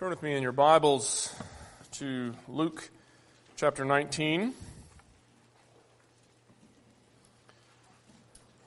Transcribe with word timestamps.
Turn 0.00 0.08
with 0.08 0.22
me 0.22 0.34
in 0.34 0.42
your 0.42 0.52
Bibles 0.52 1.30
to 1.98 2.34
Luke 2.48 2.88
chapter 3.56 3.84
19. 3.84 4.54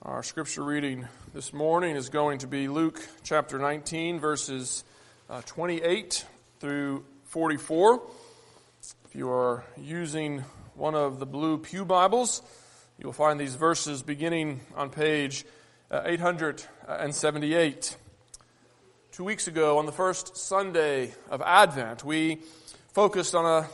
Our 0.04 0.22
scripture 0.22 0.62
reading 0.62 1.08
this 1.34 1.52
morning 1.52 1.96
is 1.96 2.10
going 2.10 2.38
to 2.38 2.48
be 2.48 2.68
Luke 2.68 3.02
chapter 3.24 3.58
19, 3.58 4.20
verses 4.20 4.84
uh, 5.28 5.42
28 5.48 6.24
through 6.60 7.04
44. 7.24 8.04
If 9.06 9.16
you 9.16 9.32
are 9.32 9.64
using 9.76 10.44
one 10.76 10.94
of 10.94 11.18
the 11.18 11.26
blue 11.26 11.58
Pew 11.58 11.84
Bibles, 11.84 12.44
you 13.00 13.08
will 13.08 13.12
find 13.12 13.40
these 13.40 13.56
verses 13.56 14.04
beginning 14.04 14.60
on 14.76 14.92
page 14.92 15.46
uh, 15.90 16.04
878. 16.06 17.98
Two 19.14 19.26
weeks 19.26 19.48
ago, 19.48 19.78
on 19.78 19.86
the 19.86 19.92
first 19.92 20.36
Sunday 20.36 21.14
of 21.30 21.40
Advent, 21.44 22.04
we 22.04 22.42
focused 22.94 23.36
on 23.36 23.46
an 23.46 23.70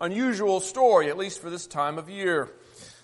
unusual 0.00 0.60
story, 0.60 1.10
at 1.10 1.18
least 1.18 1.40
for 1.40 1.50
this 1.50 1.66
time 1.66 1.98
of 1.98 2.08
year. 2.08 2.48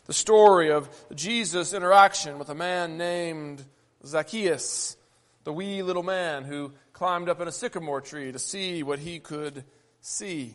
The 0.07 0.12
story 0.12 0.71
of 0.71 0.89
Jesus' 1.17 1.75
interaction 1.75 2.39
with 2.39 2.48
a 2.48 2.55
man 2.55 2.97
named 2.97 3.65
Zacchaeus, 4.07 4.97
the 5.43 5.53
wee 5.53 5.83
little 5.83 6.05
man 6.05 6.45
who 6.45 6.73
climbed 6.93 7.29
up 7.29 7.41
in 7.41 7.48
a 7.48 7.53
sycamore 7.53 8.01
tree 8.01 8.31
to 8.31 8.39
see 8.39 8.84
what 8.84 9.01
he 9.01 9.19
could 9.19 9.65
see. 10.01 10.55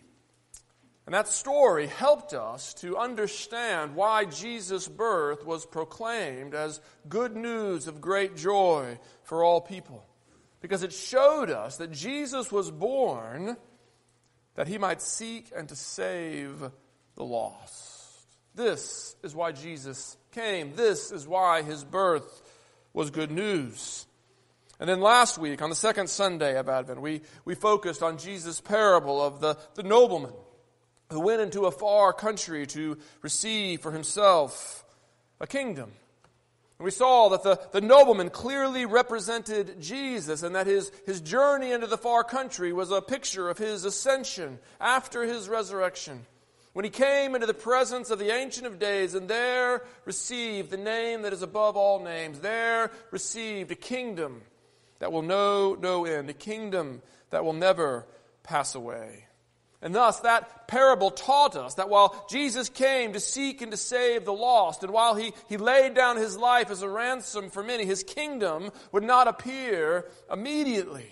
And 1.05 1.13
that 1.13 1.27
story 1.27 1.87
helped 1.87 2.33
us 2.33 2.73
to 2.75 2.95
understand 2.97 3.93
why 3.93 4.23
Jesus' 4.23 4.87
birth 4.87 5.45
was 5.45 5.65
proclaimed 5.65 6.55
as 6.55 6.79
good 7.09 7.35
news 7.35 7.89
of 7.89 7.99
great 7.99 8.37
joy 8.37 8.99
for 9.23 9.43
all 9.43 9.59
people 9.59 10.05
because 10.61 10.83
it 10.83 10.93
showed 10.93 11.49
us 11.49 11.77
that 11.77 11.91
Jesus 11.91 12.51
was 12.51 12.71
born 12.71 13.57
that 14.55 14.67
he 14.67 14.77
might 14.77 15.01
seek 15.01 15.51
and 15.55 15.69
to 15.69 15.75
save 15.75 16.59
the 17.15 17.23
lost. 17.23 18.27
This 18.55 19.15
is 19.21 19.35
why 19.35 19.51
Jesus 19.51 20.17
came. 20.31 20.75
This 20.75 21.11
is 21.11 21.27
why 21.27 21.61
his 21.61 21.83
birth 21.83 22.41
was 22.93 23.11
good 23.11 23.31
news. 23.31 24.05
And 24.79 24.89
then 24.89 25.01
last 25.01 25.37
week, 25.37 25.61
on 25.61 25.69
the 25.69 25.75
second 25.75 26.09
Sunday 26.09 26.57
of 26.57 26.67
Advent, 26.67 27.01
we, 27.01 27.21
we 27.43 27.55
focused 27.55 28.01
on 28.01 28.17
Jesus' 28.17 28.59
parable 28.61 29.21
of 29.21 29.39
the, 29.39 29.57
the 29.75 29.83
nobleman 29.83 30.33
who 31.11 31.21
went 31.21 31.41
into 31.41 31.65
a 31.65 31.71
far 31.71 32.13
country 32.13 32.65
to 32.67 32.97
receive 33.21 33.81
for 33.81 33.91
himself 33.91 34.83
a 35.39 35.47
kingdom. 35.47 35.91
We 36.77 36.91
saw 36.91 37.29
that 37.29 37.43
the, 37.43 37.59
the 37.71 37.79
nobleman 37.79 38.29
clearly 38.29 38.85
represented 38.85 39.81
Jesus 39.81 40.43
and 40.43 40.55
that 40.55 40.67
his, 40.67 40.91
his 41.05 41.21
journey 41.21 41.71
into 41.71 41.87
the 41.87 41.97
far 41.97 42.23
country 42.23 42.73
was 42.73 42.91
a 42.91 43.01
picture 43.01 43.49
of 43.49 43.57
his 43.57 43.85
ascension 43.85 44.59
after 44.79 45.23
his 45.23 45.47
resurrection. 45.47 46.25
When 46.73 46.83
he 46.83 46.91
came 46.91 47.33
into 47.33 47.47
the 47.47 47.53
presence 47.53 48.09
of 48.09 48.19
the 48.19 48.35
Ancient 48.35 48.67
of 48.67 48.79
Days 48.79 49.15
and 49.15 49.29
there 49.29 49.85
received 50.03 50.69
the 50.69 50.77
name 50.77 51.21
that 51.21 51.31
is 51.31 51.41
above 51.41 51.77
all 51.77 52.03
names, 52.03 52.41
there 52.41 52.91
received 53.11 53.71
a 53.71 53.75
kingdom 53.75 54.41
that 54.99 55.13
will 55.13 55.21
know 55.21 55.77
no 55.79 56.03
end, 56.03 56.29
a 56.29 56.33
kingdom 56.33 57.01
that 57.29 57.45
will 57.45 57.53
never 57.53 58.05
pass 58.43 58.75
away. 58.75 59.24
And 59.85 59.93
thus, 59.93 60.21
that 60.21 60.67
parable 60.67 61.11
taught 61.11 61.55
us 61.55 61.75
that 61.75 61.89
while 61.89 62.25
Jesus 62.27 62.69
came 62.69 63.13
to 63.13 63.19
seek 63.19 63.61
and 63.61 63.69
to 63.69 63.77
save 63.77 64.25
the 64.25 64.33
lost, 64.33 64.81
and 64.81 64.91
while 64.91 65.13
he, 65.13 65.31
he 65.47 65.57
laid 65.57 65.93
down 65.93 66.17
his 66.17 66.35
life 66.35 66.71
as 66.71 66.81
a 66.81 66.89
ransom 66.89 67.51
for 67.51 67.61
many, 67.61 67.85
his 67.85 68.03
kingdom 68.03 68.71
would 68.91 69.03
not 69.03 69.27
appear 69.27 70.09
immediately. 70.33 71.05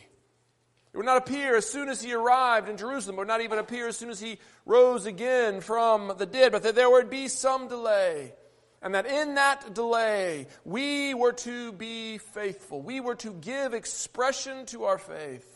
It 0.91 0.97
would 0.97 1.05
not 1.05 1.17
appear 1.17 1.55
as 1.55 1.69
soon 1.69 1.87
as 1.87 2.01
he 2.01 2.15
arrived 2.15 2.67
in 2.67 2.77
Jerusalem, 2.77 3.17
it 3.17 3.19
would 3.19 3.27
not 3.27 3.41
even 3.41 3.59
appear 3.59 3.87
as 3.89 3.95
soon 3.95 4.09
as 4.09 4.19
he 4.19 4.39
rose 4.65 5.05
again 5.05 5.61
from 5.61 6.11
the 6.17 6.25
dead, 6.25 6.51
but 6.51 6.63
that 6.63 6.73
there 6.73 6.89
would 6.89 7.11
be 7.11 7.27
some 7.27 7.67
delay. 7.67 8.33
And 8.81 8.95
that 8.95 9.05
in 9.05 9.35
that 9.35 9.75
delay, 9.75 10.47
we 10.65 11.13
were 11.13 11.33
to 11.33 11.73
be 11.73 12.17
faithful. 12.17 12.81
We 12.81 13.01
were 13.01 13.15
to 13.17 13.33
give 13.33 13.75
expression 13.75 14.65
to 14.67 14.85
our 14.85 14.97
faith 14.97 15.52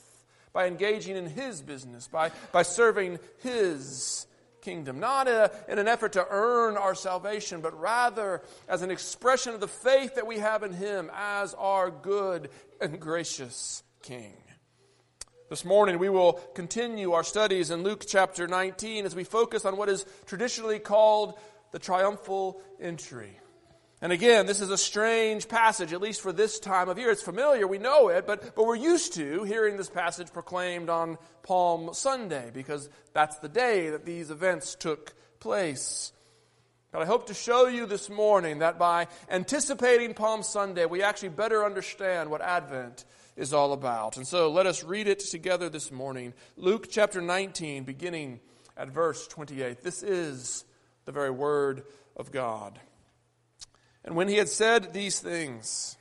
by 0.57 0.65
engaging 0.65 1.15
in 1.15 1.27
His 1.27 1.61
business, 1.61 2.07
by, 2.07 2.31
by 2.51 2.63
serving 2.63 3.19
His 3.43 4.25
kingdom. 4.61 4.99
Not 4.99 5.27
a, 5.27 5.51
in 5.67 5.77
an 5.77 5.87
effort 5.87 6.13
to 6.13 6.25
earn 6.27 6.77
our 6.77 6.95
salvation, 6.95 7.61
but 7.61 7.79
rather 7.79 8.41
as 8.67 8.81
an 8.81 8.89
expression 8.89 9.53
of 9.53 9.59
the 9.59 9.67
faith 9.67 10.15
that 10.15 10.25
we 10.25 10.39
have 10.39 10.63
in 10.63 10.73
Him 10.73 11.11
as 11.13 11.53
our 11.53 11.91
good 11.91 12.49
and 12.81 12.99
gracious 12.99 13.83
King. 14.01 14.33
This 15.47 15.63
morning 15.63 15.99
we 15.99 16.09
will 16.09 16.33
continue 16.55 17.11
our 17.11 17.23
studies 17.23 17.69
in 17.69 17.83
Luke 17.83 18.05
chapter 18.07 18.47
19 18.47 19.05
as 19.05 19.15
we 19.15 19.25
focus 19.25 19.63
on 19.63 19.77
what 19.77 19.89
is 19.89 20.07
traditionally 20.25 20.79
called 20.79 21.37
the 21.71 21.77
triumphal 21.77 22.59
entry. 22.81 23.39
And 23.99 24.11
again, 24.11 24.45
this 24.45 24.61
is 24.61 24.69
a 24.69 24.77
strange 24.77 25.47
passage, 25.47 25.91
at 25.91 26.01
least 26.01 26.21
for 26.21 26.31
this 26.31 26.59
time 26.59 26.87
of 26.87 26.99
year. 26.99 27.09
It's 27.09 27.23
familiar, 27.23 27.65
we 27.65 27.79
know 27.79 28.09
it, 28.09 28.27
but, 28.27 28.55
but 28.55 28.65
we're 28.65 28.75
used 28.75 29.13
to 29.13 29.43
hearing 29.43 29.75
this 29.75 29.89
passage 29.89 30.31
proclaimed 30.31 30.89
on 30.89 31.17
Palm 31.41 31.89
Sunday 31.93 32.51
because 32.53 32.89
that's 33.13 33.39
the 33.39 33.49
day 33.49 33.89
that 33.89 34.05
these 34.05 34.29
events 34.29 34.75
took 34.75 35.15
place. 35.39 36.11
But 36.91 37.01
I 37.01 37.05
hope 37.05 37.27
to 37.27 37.33
show 37.33 37.67
you 37.67 37.87
this 37.87 38.07
morning 38.07 38.59
that 38.59 38.77
by 38.77 39.07
anticipating 39.29 40.13
Palm 40.13 40.43
Sunday, 40.43 40.85
we 40.85 41.01
actually 41.01 41.29
better 41.29 41.65
understand 41.65 42.29
what 42.29 42.41
Advent 42.41 43.03
is 43.35 43.51
all 43.51 43.73
about. 43.73 44.17
And 44.17 44.27
so 44.27 44.51
let 44.51 44.67
us 44.67 44.83
read 44.83 45.07
it 45.07 45.19
together 45.19 45.69
this 45.69 45.91
morning. 45.91 46.35
Luke 46.55 46.87
chapter 46.89 47.19
19, 47.19 47.83
beginning 47.83 48.41
at 48.77 48.89
verse 48.89 49.27
28. 49.27 49.81
This 49.81 50.03
is 50.03 50.65
the 51.05 51.11
very 51.11 51.31
word 51.31 51.83
of 52.15 52.31
God. 52.31 52.79
And 54.07 54.15
when 54.15 54.29
he 54.29 54.37
had 54.37 54.47
said 54.47 54.93
these 54.93 55.19
things, 55.19 55.97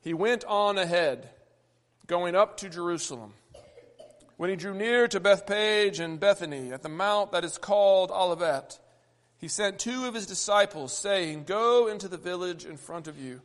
he 0.00 0.12
went 0.12 0.44
on 0.44 0.76
ahead, 0.76 1.30
going 2.08 2.34
up 2.34 2.56
to 2.58 2.68
Jerusalem. 2.68 3.32
When 4.36 4.50
he 4.50 4.56
drew 4.56 4.74
near 4.74 5.06
to 5.06 5.20
Bethphage 5.20 6.00
and 6.00 6.18
Bethany 6.18 6.72
at 6.72 6.82
the 6.82 6.88
mount 6.88 7.30
that 7.30 7.44
is 7.44 7.56
called 7.56 8.10
Olivet, 8.10 8.80
he 9.38 9.46
sent 9.46 9.78
two 9.78 10.06
of 10.06 10.14
his 10.14 10.26
disciples, 10.26 10.92
saying, 10.92 11.44
Go 11.44 11.86
into 11.86 12.08
the 12.08 12.16
village 12.16 12.64
in 12.64 12.76
front 12.76 13.06
of 13.06 13.20
you, 13.20 13.40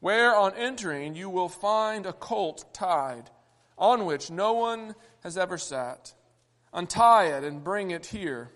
where 0.00 0.36
on 0.36 0.52
entering 0.54 1.14
you 1.14 1.30
will 1.30 1.48
find 1.48 2.04
a 2.04 2.12
colt 2.12 2.66
tied, 2.74 3.30
on 3.78 4.04
which 4.04 4.30
no 4.30 4.52
one 4.52 4.94
has 5.22 5.38
ever 5.38 5.56
sat. 5.56 6.12
Untie 6.74 7.34
it 7.38 7.42
and 7.42 7.64
bring 7.64 7.90
it 7.90 8.04
here. 8.04 8.50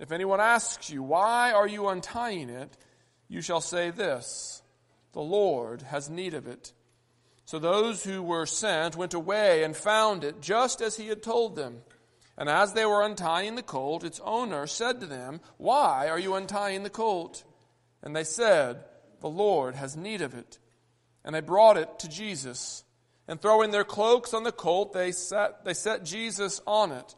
If 0.00 0.10
anyone 0.10 0.40
asks 0.40 0.90
you, 0.90 1.04
Why 1.04 1.52
are 1.52 1.68
you 1.68 1.86
untying 1.86 2.50
it? 2.50 2.76
You 3.32 3.40
shall 3.40 3.62
say 3.62 3.88
this 3.88 4.62
The 5.14 5.22
Lord 5.22 5.82
has 5.82 6.10
need 6.10 6.34
of 6.34 6.46
it. 6.46 6.74
So 7.46 7.58
those 7.58 8.04
who 8.04 8.22
were 8.22 8.44
sent 8.44 8.94
went 8.94 9.14
away 9.14 9.64
and 9.64 9.74
found 9.74 10.22
it 10.22 10.42
just 10.42 10.82
as 10.82 10.96
he 10.96 11.08
had 11.08 11.22
told 11.22 11.56
them. 11.56 11.78
And 12.36 12.48
as 12.48 12.74
they 12.74 12.84
were 12.84 13.02
untying 13.02 13.54
the 13.54 13.62
colt, 13.62 14.04
its 14.04 14.20
owner 14.22 14.66
said 14.66 15.00
to 15.00 15.06
them, 15.06 15.40
Why 15.56 16.08
are 16.08 16.18
you 16.18 16.34
untying 16.34 16.82
the 16.82 16.90
colt? 16.90 17.42
And 18.02 18.14
they 18.14 18.24
said, 18.24 18.84
The 19.20 19.30
Lord 19.30 19.76
has 19.76 19.96
need 19.96 20.20
of 20.20 20.34
it. 20.34 20.58
And 21.24 21.34
they 21.34 21.40
brought 21.40 21.78
it 21.78 22.00
to 22.00 22.10
Jesus. 22.10 22.84
And 23.26 23.40
throwing 23.40 23.70
their 23.70 23.84
cloaks 23.84 24.34
on 24.34 24.44
the 24.44 24.52
colt, 24.52 24.92
they 24.92 25.10
set, 25.10 25.64
they 25.64 25.74
set 25.74 26.04
Jesus 26.04 26.60
on 26.66 26.92
it. 26.92 27.14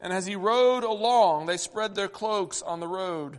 And 0.00 0.14
as 0.14 0.24
he 0.24 0.36
rode 0.36 0.84
along, 0.84 1.44
they 1.44 1.58
spread 1.58 1.94
their 1.94 2.08
cloaks 2.08 2.62
on 2.62 2.80
the 2.80 2.88
road. 2.88 3.38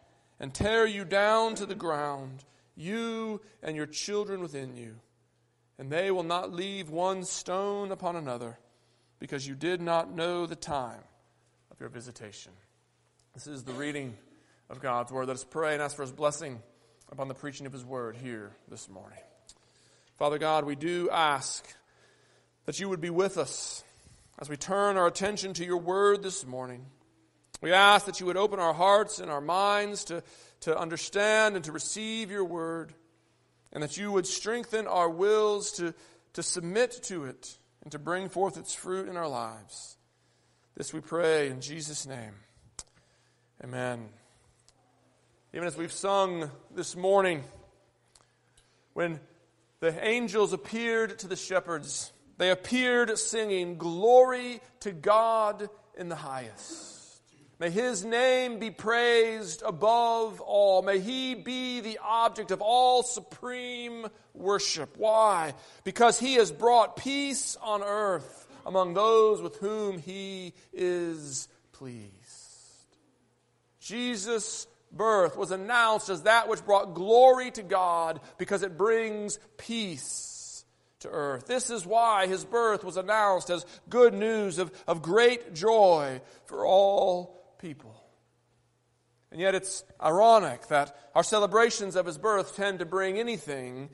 and 0.41 0.51
tear 0.55 0.87
you 0.87 1.05
down 1.05 1.53
to 1.53 1.67
the 1.67 1.75
ground, 1.75 2.43
you 2.75 3.39
and 3.61 3.75
your 3.75 3.85
children 3.85 4.41
within 4.41 4.75
you. 4.75 4.95
And 5.77 5.91
they 5.91 6.09
will 6.09 6.23
not 6.23 6.51
leave 6.51 6.89
one 6.89 7.23
stone 7.23 7.91
upon 7.91 8.15
another 8.15 8.57
because 9.19 9.47
you 9.47 9.53
did 9.53 9.81
not 9.81 10.13
know 10.13 10.47
the 10.47 10.55
time 10.55 11.03
of 11.69 11.79
your 11.79 11.89
visitation. 11.89 12.51
This 13.35 13.45
is 13.45 13.63
the 13.63 13.73
reading 13.73 14.17
of 14.67 14.81
God's 14.81 15.11
word. 15.11 15.27
Let 15.27 15.35
us 15.35 15.43
pray 15.43 15.73
and 15.73 15.81
ask 15.81 15.95
for 15.95 16.01
his 16.01 16.11
blessing 16.11 16.59
upon 17.11 17.27
the 17.27 17.35
preaching 17.35 17.67
of 17.67 17.71
his 17.71 17.85
word 17.85 18.15
here 18.15 18.51
this 18.67 18.89
morning. 18.89 19.19
Father 20.17 20.39
God, 20.39 20.65
we 20.65 20.75
do 20.75 21.07
ask 21.11 21.71
that 22.65 22.79
you 22.79 22.89
would 22.89 23.01
be 23.01 23.11
with 23.11 23.37
us 23.37 23.83
as 24.39 24.49
we 24.49 24.57
turn 24.57 24.97
our 24.97 25.05
attention 25.05 25.53
to 25.53 25.65
your 25.65 25.77
word 25.77 26.23
this 26.23 26.47
morning. 26.47 26.87
We 27.61 27.71
ask 27.73 28.07
that 28.07 28.19
you 28.19 28.25
would 28.25 28.37
open 28.37 28.59
our 28.59 28.73
hearts 28.73 29.19
and 29.19 29.29
our 29.29 29.39
minds 29.39 30.03
to, 30.05 30.23
to 30.61 30.77
understand 30.77 31.55
and 31.55 31.63
to 31.65 31.71
receive 31.71 32.31
your 32.31 32.43
word, 32.43 32.93
and 33.71 33.83
that 33.83 33.97
you 33.97 34.11
would 34.11 34.25
strengthen 34.25 34.87
our 34.87 35.09
wills 35.09 35.71
to, 35.73 35.93
to 36.33 36.43
submit 36.43 36.99
to 37.03 37.25
it 37.25 37.57
and 37.83 37.91
to 37.91 37.99
bring 37.99 38.29
forth 38.29 38.57
its 38.57 38.73
fruit 38.73 39.07
in 39.07 39.15
our 39.15 39.27
lives. 39.27 39.97
This 40.75 40.91
we 40.91 41.01
pray 41.01 41.49
in 41.49 41.61
Jesus' 41.61 42.07
name. 42.07 42.33
Amen. 43.63 44.09
Even 45.53 45.67
as 45.67 45.77
we've 45.77 45.91
sung 45.91 46.49
this 46.73 46.95
morning, 46.95 47.43
when 48.93 49.19
the 49.81 50.03
angels 50.05 50.53
appeared 50.53 51.19
to 51.19 51.27
the 51.27 51.35
shepherds, 51.35 52.11
they 52.37 52.49
appeared 52.49 53.15
singing, 53.19 53.77
Glory 53.77 54.61
to 54.79 54.91
God 54.91 55.69
in 55.97 56.09
the 56.09 56.15
highest. 56.15 57.00
May 57.61 57.69
his 57.69 58.03
name 58.03 58.57
be 58.57 58.71
praised 58.71 59.61
above 59.63 60.41
all. 60.41 60.81
May 60.81 60.97
he 60.97 61.35
be 61.35 61.79
the 61.79 61.99
object 62.03 62.49
of 62.49 62.59
all 62.59 63.03
supreme 63.03 64.07
worship. 64.33 64.97
Why? 64.97 65.53
Because 65.83 66.19
he 66.19 66.33
has 66.35 66.51
brought 66.51 66.95
peace 66.95 67.57
on 67.61 67.83
earth 67.83 68.47
among 68.65 68.95
those 68.95 69.43
with 69.43 69.57
whom 69.57 69.99
he 69.99 70.55
is 70.73 71.47
pleased. 71.71 72.09
Jesus' 73.79 74.65
birth 74.91 75.37
was 75.37 75.51
announced 75.51 76.09
as 76.09 76.23
that 76.23 76.49
which 76.49 76.65
brought 76.65 76.95
glory 76.95 77.51
to 77.51 77.61
God 77.61 78.21
because 78.39 78.63
it 78.63 78.75
brings 78.75 79.37
peace 79.59 80.65
to 81.01 81.09
earth. 81.09 81.45
This 81.45 81.69
is 81.69 81.85
why 81.85 82.25
his 82.25 82.43
birth 82.43 82.83
was 82.83 82.97
announced 82.97 83.51
as 83.51 83.67
good 83.87 84.15
news 84.15 84.57
of, 84.57 84.71
of 84.87 85.03
great 85.03 85.53
joy 85.53 86.21
for 86.45 86.65
all 86.65 87.37
people. 87.61 87.95
And 89.31 89.39
yet 89.39 89.55
it's 89.55 89.83
ironic 90.03 90.67
that 90.67 90.95
our 91.15 91.23
celebrations 91.23 91.95
of 91.95 92.05
his 92.05 92.17
birth 92.17 92.55
tend 92.55 92.79
to 92.79 92.85
bring 92.85 93.17
anything 93.17 93.89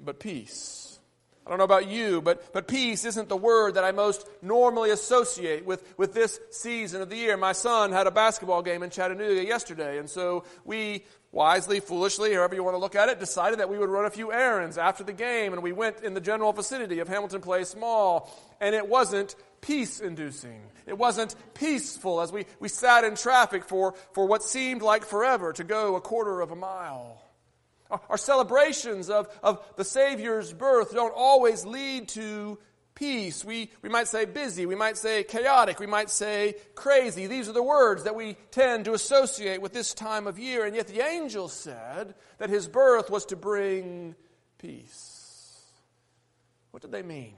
but 0.00 0.18
peace. 0.18 0.98
I 1.46 1.50
don't 1.50 1.58
know 1.58 1.64
about 1.64 1.88
you, 1.88 2.22
but, 2.22 2.54
but 2.54 2.66
peace 2.66 3.04
isn't 3.04 3.28
the 3.28 3.36
word 3.36 3.74
that 3.74 3.84
I 3.84 3.92
most 3.92 4.26
normally 4.40 4.90
associate 4.90 5.66
with, 5.66 5.86
with 5.98 6.14
this 6.14 6.40
season 6.50 7.02
of 7.02 7.10
the 7.10 7.16
year. 7.16 7.36
My 7.36 7.52
son 7.52 7.92
had 7.92 8.06
a 8.06 8.10
basketball 8.10 8.62
game 8.62 8.82
in 8.82 8.88
Chattanooga 8.88 9.44
yesterday, 9.44 9.98
and 9.98 10.08
so 10.08 10.44
we 10.64 11.04
wisely, 11.32 11.80
foolishly, 11.80 12.32
however 12.32 12.54
you 12.54 12.64
want 12.64 12.74
to 12.74 12.78
look 12.78 12.94
at 12.94 13.10
it, 13.10 13.20
decided 13.20 13.58
that 13.58 13.68
we 13.68 13.76
would 13.76 13.90
run 13.90 14.06
a 14.06 14.10
few 14.10 14.32
errands 14.32 14.78
after 14.78 15.04
the 15.04 15.12
game, 15.12 15.52
and 15.52 15.62
we 15.62 15.72
went 15.72 16.00
in 16.02 16.14
the 16.14 16.20
general 16.20 16.52
vicinity 16.52 17.00
of 17.00 17.08
Hamilton 17.08 17.42
Place 17.42 17.76
Mall, 17.76 18.32
and 18.60 18.74
it 18.74 18.88
wasn't 18.88 19.34
peace 19.64 19.98
inducing. 20.00 20.60
It 20.86 20.98
wasn't 20.98 21.34
peaceful 21.54 22.20
as 22.20 22.30
we, 22.30 22.44
we 22.60 22.68
sat 22.68 23.04
in 23.04 23.14
traffic 23.16 23.64
for, 23.64 23.94
for 24.12 24.26
what 24.26 24.42
seemed 24.42 24.82
like 24.82 25.06
forever 25.06 25.54
to 25.54 25.64
go 25.64 25.96
a 25.96 26.02
quarter 26.02 26.42
of 26.42 26.50
a 26.50 26.56
mile. 26.56 27.22
Our 28.10 28.18
celebrations 28.18 29.08
of, 29.08 29.28
of 29.42 29.64
the 29.76 29.84
Savior's 29.84 30.52
birth 30.52 30.92
don't 30.92 31.14
always 31.16 31.64
lead 31.64 32.08
to 32.10 32.58
peace. 32.94 33.42
We, 33.42 33.70
we 33.80 33.88
might 33.88 34.08
say 34.08 34.26
busy. 34.26 34.66
We 34.66 34.74
might 34.74 34.98
say 34.98 35.24
chaotic. 35.24 35.80
We 35.80 35.86
might 35.86 36.10
say 36.10 36.56
crazy. 36.74 37.26
These 37.26 37.48
are 37.48 37.52
the 37.52 37.62
words 37.62 38.04
that 38.04 38.14
we 38.14 38.36
tend 38.50 38.84
to 38.84 38.92
associate 38.92 39.62
with 39.62 39.72
this 39.72 39.94
time 39.94 40.26
of 40.26 40.38
year. 40.38 40.66
And 40.66 40.76
yet 40.76 40.88
the 40.88 41.00
angel 41.00 41.48
said 41.48 42.14
that 42.36 42.50
his 42.50 42.68
birth 42.68 43.08
was 43.08 43.24
to 43.26 43.36
bring 43.36 44.14
peace. 44.58 45.62
What 46.70 46.82
did 46.82 46.92
they 46.92 47.02
mean? 47.02 47.34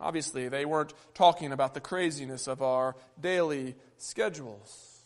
Obviously, 0.00 0.48
they 0.48 0.64
weren't 0.64 0.92
talking 1.14 1.52
about 1.52 1.74
the 1.74 1.80
craziness 1.80 2.46
of 2.46 2.62
our 2.62 2.96
daily 3.20 3.74
schedules. 3.96 5.00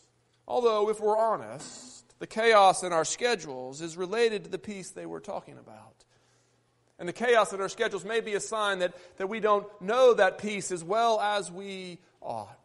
Although, 0.48 0.90
if 0.90 1.00
we're 1.00 1.16
honest, 1.16 2.04
the 2.19 2.26
chaos 2.26 2.82
in 2.82 2.92
our 2.92 3.04
schedules 3.04 3.81
is 3.81 3.96
related 3.96 4.44
to 4.44 4.50
the 4.50 4.58
peace 4.58 4.90
they 4.90 5.06
were 5.06 5.20
talking 5.20 5.58
about. 5.58 6.04
And 6.98 7.08
the 7.08 7.12
chaos 7.12 7.52
in 7.52 7.60
our 7.60 7.69
schedules 7.69 8.04
may 8.04 8.20
be 8.20 8.34
a 8.34 8.40
sign 8.40 8.81
that, 8.81 8.94
that 9.16 9.28
we 9.28 9.40
don't 9.40 9.66
know 9.81 10.12
that 10.14 10.38
peace 10.38 10.72
as 10.72 10.82
well 10.82 11.20
as 11.20 11.50
we 11.50 11.98
ought. 12.20 12.56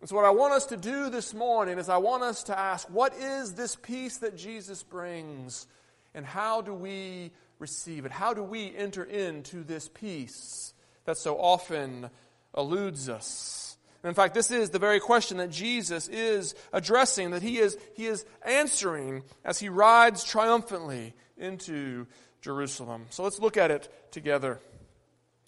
And 0.00 0.08
so, 0.08 0.16
what 0.16 0.24
I 0.24 0.30
want 0.30 0.52
us 0.52 0.66
to 0.66 0.76
do 0.76 1.10
this 1.10 1.34
morning 1.34 1.78
is 1.78 1.88
I 1.88 1.96
want 1.96 2.22
us 2.22 2.44
to 2.44 2.58
ask 2.58 2.88
what 2.90 3.14
is 3.14 3.54
this 3.54 3.74
peace 3.74 4.18
that 4.18 4.36
Jesus 4.36 4.82
brings, 4.82 5.66
and 6.14 6.24
how 6.24 6.60
do 6.60 6.74
we 6.74 7.32
receive 7.58 8.04
it? 8.04 8.12
How 8.12 8.34
do 8.34 8.42
we 8.42 8.74
enter 8.76 9.02
into 9.02 9.64
this 9.64 9.88
peace 9.88 10.73
that 11.04 11.18
so 11.18 11.36
often 11.36 12.10
eludes 12.56 13.08
us? 13.08 13.76
And 14.02 14.10
in 14.10 14.14
fact, 14.14 14.34
this 14.34 14.50
is 14.50 14.70
the 14.70 14.78
very 14.78 15.00
question 15.00 15.38
that 15.38 15.50
Jesus 15.50 16.08
is 16.08 16.54
addressing, 16.72 17.30
that 17.30 17.42
he 17.42 17.58
is, 17.58 17.78
he 17.94 18.04
is 18.06 18.26
answering 18.44 19.22
as 19.44 19.58
he 19.58 19.70
rides 19.70 20.24
triumphantly 20.24 21.14
into 21.38 22.06
Jerusalem. 22.42 23.06
So 23.08 23.22
let's 23.22 23.38
look 23.38 23.56
at 23.56 23.70
it 23.70 23.88
together. 24.10 24.60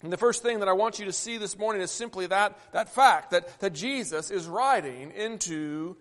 And 0.01 0.11
the 0.11 0.17
first 0.17 0.41
thing 0.41 0.59
that 0.59 0.67
I 0.67 0.73
want 0.73 0.97
you 0.97 1.05
to 1.05 1.13
see 1.13 1.37
this 1.37 1.57
morning 1.57 1.81
is 1.81 1.91
simply 1.91 2.27
that, 2.27 2.57
that 2.71 2.89
fact 2.89 3.31
that, 3.31 3.59
that 3.59 3.73
Jesus 3.73 4.31
is 4.31 4.47
riding 4.47 5.11
into 5.11 5.95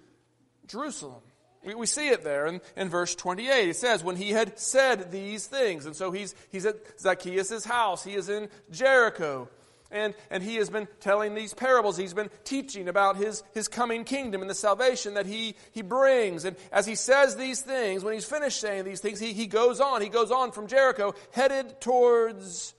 Jerusalem. 0.66 1.22
We, 1.66 1.74
we 1.74 1.86
see 1.86 2.08
it 2.08 2.22
there 2.22 2.46
in, 2.46 2.60
in 2.76 2.88
verse 2.88 3.14
28. 3.16 3.68
It 3.68 3.76
says, 3.76 4.04
when 4.04 4.16
he 4.16 4.30
had 4.30 4.58
said 4.58 5.10
these 5.10 5.46
things. 5.46 5.84
And 5.84 5.96
so 5.96 6.12
he's, 6.12 6.34
he's 6.50 6.64
at 6.64 6.76
Zacchaeus' 7.00 7.64
house. 7.64 8.04
He 8.04 8.14
is 8.14 8.28
in 8.28 8.48
Jericho. 8.70 9.48
And, 9.90 10.14
and 10.30 10.42
he 10.42 10.56
has 10.56 10.70
been 10.70 10.88
telling 11.00 11.34
these 11.34 11.54
parables. 11.54 11.96
He's 11.96 12.14
been 12.14 12.30
teaching 12.44 12.88
about 12.88 13.16
his, 13.16 13.42
his 13.52 13.66
coming 13.66 14.04
kingdom 14.04 14.40
and 14.40 14.49
the 14.49 14.54
salvation 14.54 15.14
that 15.14 15.26
he, 15.26 15.56
he 15.73 15.82
brings. 15.82 16.44
And 16.44 16.56
as 16.70 16.87
he 16.87 16.94
says 16.94 17.37
these 17.37 17.61
things, 17.61 18.04
when 18.04 18.14
he's 18.14 18.25
finished 18.25 18.61
saying 18.61 18.85
these 18.85 19.00
things, 19.00 19.18
he, 19.18 19.32
he 19.32 19.46
goes 19.46 19.80
on. 19.80 20.02
He 20.02 20.08
goes 20.08 20.30
on 20.30 20.52
from 20.52 20.68
Jericho, 20.68 21.14
headed 21.32 21.80
towards 21.80 22.75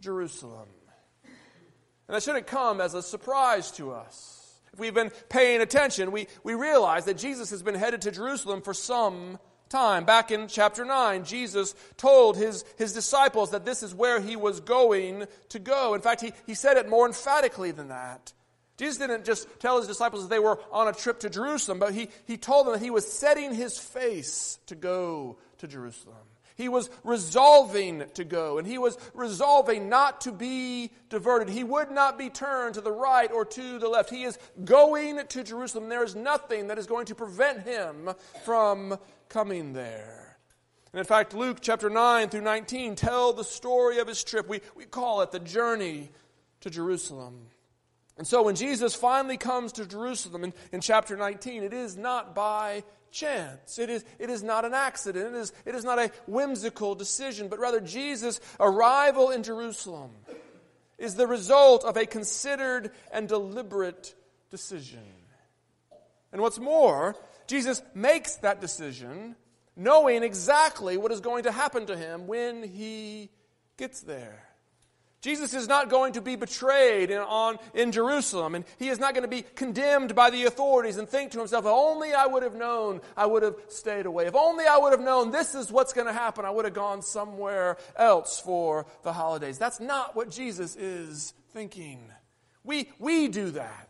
Jerusalem. 0.00 0.68
And 2.08 2.16
that 2.16 2.22
shouldn't 2.22 2.46
come 2.46 2.80
as 2.80 2.94
a 2.94 3.02
surprise 3.02 3.70
to 3.72 3.92
us. 3.92 4.41
If 4.72 4.80
we've 4.80 4.94
been 4.94 5.10
paying 5.28 5.60
attention, 5.60 6.12
we, 6.12 6.28
we 6.42 6.54
realize 6.54 7.04
that 7.04 7.18
Jesus 7.18 7.50
has 7.50 7.62
been 7.62 7.74
headed 7.74 8.02
to 8.02 8.10
Jerusalem 8.10 8.62
for 8.62 8.72
some 8.72 9.38
time. 9.68 10.04
Back 10.04 10.30
in 10.30 10.48
chapter 10.48 10.84
9, 10.84 11.24
Jesus 11.24 11.74
told 11.96 12.36
his, 12.36 12.64
his 12.78 12.92
disciples 12.92 13.50
that 13.50 13.64
this 13.64 13.82
is 13.82 13.94
where 13.94 14.20
he 14.20 14.36
was 14.36 14.60
going 14.60 15.26
to 15.50 15.58
go. 15.58 15.94
In 15.94 16.00
fact, 16.00 16.20
he, 16.20 16.32
he 16.46 16.54
said 16.54 16.76
it 16.76 16.88
more 16.88 17.06
emphatically 17.06 17.70
than 17.70 17.88
that. 17.88 18.32
Jesus 18.78 18.98
didn't 18.98 19.24
just 19.24 19.46
tell 19.60 19.78
his 19.78 19.86
disciples 19.86 20.22
that 20.22 20.30
they 20.30 20.38
were 20.38 20.58
on 20.70 20.88
a 20.88 20.92
trip 20.92 21.20
to 21.20 21.30
Jerusalem, 21.30 21.78
but 21.78 21.94
he, 21.94 22.08
he 22.26 22.36
told 22.36 22.66
them 22.66 22.74
that 22.74 22.82
he 22.82 22.90
was 22.90 23.10
setting 23.10 23.54
his 23.54 23.78
face 23.78 24.58
to 24.66 24.74
go 24.74 25.38
to 25.58 25.68
Jerusalem. 25.68 26.16
He 26.62 26.68
was 26.68 26.90
resolving 27.02 28.04
to 28.14 28.22
go, 28.22 28.58
and 28.58 28.66
he 28.66 28.78
was 28.78 28.96
resolving 29.14 29.88
not 29.88 30.20
to 30.20 30.30
be 30.30 30.92
diverted. 31.08 31.48
He 31.48 31.64
would 31.64 31.90
not 31.90 32.16
be 32.16 32.30
turned 32.30 32.74
to 32.74 32.80
the 32.80 32.92
right 32.92 33.32
or 33.32 33.44
to 33.44 33.80
the 33.80 33.88
left. 33.88 34.10
He 34.10 34.22
is 34.22 34.38
going 34.64 35.26
to 35.26 35.42
Jerusalem. 35.42 35.88
There 35.88 36.04
is 36.04 36.14
nothing 36.14 36.68
that 36.68 36.78
is 36.78 36.86
going 36.86 37.06
to 37.06 37.16
prevent 37.16 37.64
him 37.64 38.10
from 38.44 38.96
coming 39.28 39.72
there. 39.72 40.38
And 40.92 41.00
in 41.00 41.04
fact, 41.04 41.34
Luke 41.34 41.58
chapter 41.60 41.90
9 41.90 42.28
through 42.28 42.42
19 42.42 42.94
tell 42.94 43.32
the 43.32 43.42
story 43.42 43.98
of 43.98 44.06
his 44.06 44.22
trip. 44.22 44.48
We, 44.48 44.60
we 44.76 44.84
call 44.84 45.22
it 45.22 45.32
the 45.32 45.40
journey 45.40 46.10
to 46.60 46.70
Jerusalem. 46.70 47.46
And 48.18 48.24
so 48.24 48.44
when 48.44 48.54
Jesus 48.54 48.94
finally 48.94 49.36
comes 49.36 49.72
to 49.72 49.84
Jerusalem 49.84 50.44
in, 50.44 50.54
in 50.70 50.80
chapter 50.80 51.16
19, 51.16 51.64
it 51.64 51.72
is 51.72 51.96
not 51.96 52.36
by 52.36 52.84
chance. 53.12 53.78
It 53.78 53.90
is, 53.90 54.04
it 54.18 54.30
is 54.30 54.42
not 54.42 54.64
an 54.64 54.74
accident. 54.74 55.34
It 55.34 55.38
is, 55.38 55.52
it 55.64 55.74
is 55.74 55.84
not 55.84 55.98
a 55.98 56.10
whimsical 56.26 56.94
decision, 56.94 57.48
but 57.48 57.58
rather 57.58 57.80
Jesus' 57.80 58.40
arrival 58.58 59.30
in 59.30 59.42
Jerusalem 59.42 60.10
is 60.98 61.14
the 61.14 61.26
result 61.26 61.84
of 61.84 61.96
a 61.96 62.06
considered 62.06 62.90
and 63.12 63.28
deliberate 63.28 64.14
decision. 64.50 65.04
And 66.32 66.40
what's 66.40 66.58
more, 66.58 67.14
Jesus 67.46 67.82
makes 67.94 68.36
that 68.36 68.60
decision 68.60 69.36
knowing 69.76 70.22
exactly 70.22 70.96
what 70.96 71.12
is 71.12 71.20
going 71.20 71.44
to 71.44 71.52
happen 71.52 71.86
to 71.86 71.96
him 71.96 72.26
when 72.26 72.62
he 72.62 73.30
gets 73.76 74.00
there. 74.00 74.48
Jesus 75.22 75.54
is 75.54 75.68
not 75.68 75.88
going 75.88 76.14
to 76.14 76.20
be 76.20 76.34
betrayed 76.34 77.12
in, 77.12 77.18
on, 77.18 77.56
in 77.74 77.92
Jerusalem, 77.92 78.56
and 78.56 78.64
he 78.80 78.88
is 78.88 78.98
not 78.98 79.14
going 79.14 79.22
to 79.22 79.28
be 79.28 79.42
condemned 79.54 80.16
by 80.16 80.30
the 80.30 80.46
authorities 80.46 80.96
and 80.96 81.08
think 81.08 81.30
to 81.30 81.38
himself, 81.38 81.64
if 81.64 81.70
only 81.70 82.12
I 82.12 82.26
would 82.26 82.42
have 82.42 82.56
known, 82.56 83.00
I 83.16 83.26
would 83.26 83.44
have 83.44 83.54
stayed 83.68 84.06
away. 84.06 84.26
If 84.26 84.34
only 84.34 84.66
I 84.66 84.78
would 84.78 84.90
have 84.90 85.00
known 85.00 85.30
this 85.30 85.54
is 85.54 85.70
what's 85.70 85.92
going 85.92 86.08
to 86.08 86.12
happen, 86.12 86.44
I 86.44 86.50
would 86.50 86.64
have 86.64 86.74
gone 86.74 87.02
somewhere 87.02 87.76
else 87.94 88.40
for 88.40 88.84
the 89.04 89.12
holidays. 89.12 89.58
That's 89.58 89.78
not 89.78 90.16
what 90.16 90.28
Jesus 90.28 90.74
is 90.74 91.34
thinking. 91.52 92.00
We, 92.64 92.90
we 92.98 93.28
do 93.28 93.52
that. 93.52 93.88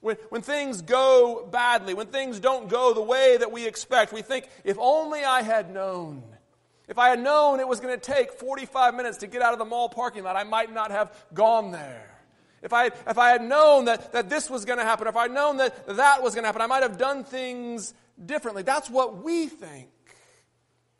When, 0.00 0.16
when 0.28 0.42
things 0.42 0.82
go 0.82 1.44
badly, 1.50 1.94
when 1.94 2.06
things 2.06 2.38
don't 2.38 2.68
go 2.68 2.94
the 2.94 3.02
way 3.02 3.36
that 3.36 3.50
we 3.50 3.66
expect, 3.66 4.12
we 4.12 4.22
think, 4.22 4.48
if 4.62 4.76
only 4.78 5.24
I 5.24 5.42
had 5.42 5.74
known. 5.74 6.22
If 6.88 6.98
I 6.98 7.10
had 7.10 7.20
known 7.20 7.60
it 7.60 7.68
was 7.68 7.80
going 7.80 7.98
to 7.98 8.00
take 8.00 8.32
45 8.32 8.94
minutes 8.94 9.18
to 9.18 9.26
get 9.26 9.42
out 9.42 9.52
of 9.52 9.58
the 9.58 9.64
mall 9.64 9.88
parking 9.88 10.24
lot, 10.24 10.36
I 10.36 10.44
might 10.44 10.72
not 10.72 10.90
have 10.90 11.14
gone 11.32 11.70
there. 11.70 12.08
If 12.62 12.72
I, 12.72 12.86
if 12.86 13.18
I 13.18 13.30
had 13.30 13.42
known 13.42 13.86
that, 13.86 14.12
that 14.12 14.30
this 14.30 14.48
was 14.48 14.64
going 14.64 14.78
to 14.78 14.84
happen, 14.84 15.08
if 15.08 15.16
I 15.16 15.22
had 15.22 15.32
known 15.32 15.56
that 15.56 15.96
that 15.96 16.22
was 16.22 16.34
going 16.34 16.44
to 16.44 16.48
happen, 16.48 16.62
I 16.62 16.66
might 16.66 16.82
have 16.82 16.96
done 16.96 17.24
things 17.24 17.92
differently. 18.24 18.62
That's 18.62 18.88
what 18.88 19.22
we 19.22 19.46
think. 19.46 19.88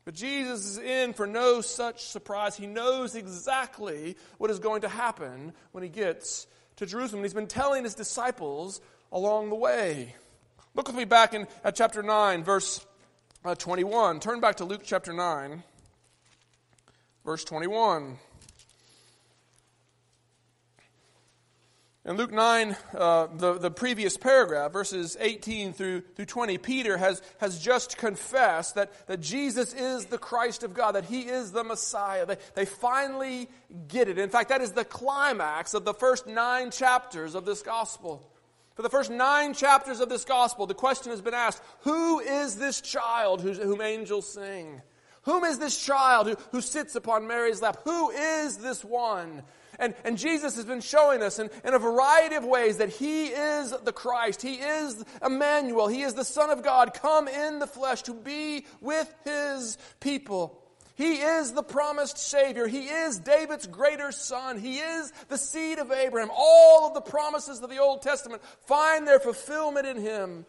But 0.05 0.15
Jesus 0.15 0.67
is 0.67 0.79
in 0.79 1.13
for 1.13 1.27
no 1.27 1.61
such 1.61 2.07
surprise. 2.07 2.57
He 2.57 2.67
knows 2.67 3.15
exactly 3.15 4.17
what 4.39 4.51
is 4.51 4.59
going 4.59 4.81
to 4.81 4.89
happen 4.89 5.53
when 5.71 5.85
he 5.85 5.89
gets 5.89 6.49
to 6.77 6.87
Jerusalem. 6.87 7.21
And 7.21 7.25
He's 7.27 7.35
been 7.35 7.47
telling 7.47 7.85
his 7.85 7.95
disciples 7.95 8.81
along 9.13 9.51
the 9.51 9.55
way. 9.55 10.17
Look 10.75 10.89
with 10.89 10.97
me 10.97 11.05
back 11.05 11.35
in 11.35 11.47
at 11.63 11.77
chapter 11.77 12.03
9, 12.03 12.43
verse 12.43 12.85
uh, 13.45 13.55
21. 13.55 14.19
Turn 14.19 14.41
back 14.41 14.57
to 14.57 14.65
Luke 14.65 14.83
chapter 14.85 15.13
9. 15.13 15.63
Verse 17.25 17.45
21. 17.45 18.19
In 22.05 22.17
Luke 22.17 22.33
9, 22.33 22.77
uh, 22.99 23.29
the, 23.37 23.59
the 23.59 23.71
previous 23.71 24.17
paragraph, 24.17 24.73
verses 24.73 25.17
18 25.21 25.73
through, 25.73 26.01
through 26.17 26.25
20, 26.25 26.59
Peter 26.59 26.97
has, 26.97 27.23
has 27.39 27.61
just 27.61 27.97
confessed 27.97 28.75
that, 28.75 29.07
that 29.07 29.21
Jesus 29.21 29.73
is 29.73 30.07
the 30.07 30.19
Christ 30.19 30.65
of 30.65 30.75
God, 30.75 30.97
that 30.97 31.05
he 31.05 31.21
is 31.21 31.53
the 31.53 31.63
Messiah. 31.63 32.27
They, 32.27 32.39
they 32.57 32.65
finally 32.65 33.49
get 33.87 34.09
it. 34.09 34.19
In 34.19 34.31
fact, 34.31 34.49
that 34.49 34.63
is 34.63 34.73
the 34.73 34.85
climax 34.85 35.75
of 35.75 35.85
the 35.85 35.95
first 35.95 36.27
nine 36.27 36.73
chapters 36.73 37.37
of 37.37 37.45
this 37.45 37.63
gospel. 37.63 38.29
For 38.75 38.83
the 38.83 38.91
first 38.91 39.13
nine 39.13 39.55
chapters 39.55 40.01
of 40.01 40.09
this 40.09 40.25
gospel, 40.25 40.67
the 40.67 40.75
question 40.75 41.13
has 41.13 41.21
been 41.21 41.35
asked 41.35 41.63
Who 41.83 42.19
is 42.19 42.57
this 42.57 42.81
child 42.81 43.43
whom 43.43 43.81
angels 43.81 44.29
sing? 44.29 44.83
Whom 45.23 45.45
is 45.45 45.59
this 45.59 45.81
child 45.81 46.27
who, 46.27 46.37
who 46.51 46.61
sits 46.61 46.95
upon 46.95 47.27
Mary's 47.27 47.63
lap? 47.63 47.79
Who 47.85 48.11
is 48.11 48.57
this 48.59 48.85
one? 48.85 49.43
And, 49.79 49.95
and 50.05 50.19
Jesus 50.19 50.57
has 50.57 50.65
been 50.65 50.81
showing 50.81 51.23
us 51.23 51.39
in, 51.39 51.51
in 51.65 51.75
a 51.75 51.79
variety 51.79 52.35
of 52.37 52.45
ways 52.45 52.79
that 52.79 52.91
He 52.91 53.27
is 53.27 53.75
the 53.85 53.93
Christ. 53.93 54.43
He 54.43 54.55
is 54.55 55.03
Emmanuel. 55.25 55.89
He 55.89 56.03
is 56.03 56.15
the 56.15 56.25
Son 56.25 56.51
of 56.51 56.63
God 56.63 56.95
come 56.95 57.27
in 57.29 57.59
the 57.59 57.67
flesh 57.67 58.03
to 58.03 58.15
be 58.15 58.67
with 58.81 59.13
His 59.25 59.79
people. 60.01 60.59
He 60.95 61.15
is 61.15 61.53
the 61.53 61.63
promised 61.63 62.19
Savior. 62.19 62.67
He 62.67 62.87
is 62.89 63.19
David's 63.19 63.67
greater 63.67 64.13
son. 64.13 64.59
He 64.59 64.79
is 64.79 65.11
the 65.29 65.39
seed 65.39 65.79
of 65.79 65.91
Abraham. 65.91 66.31
All 66.37 66.87
of 66.87 66.95
the 66.95 67.01
promises 67.01 67.61
of 67.61 67.71
the 67.71 67.79
Old 67.79 68.03
Testament 68.03 68.43
find 68.67 69.07
their 69.07 69.19
fulfillment 69.19 69.87
in 69.87 69.97
Him. 69.97 70.45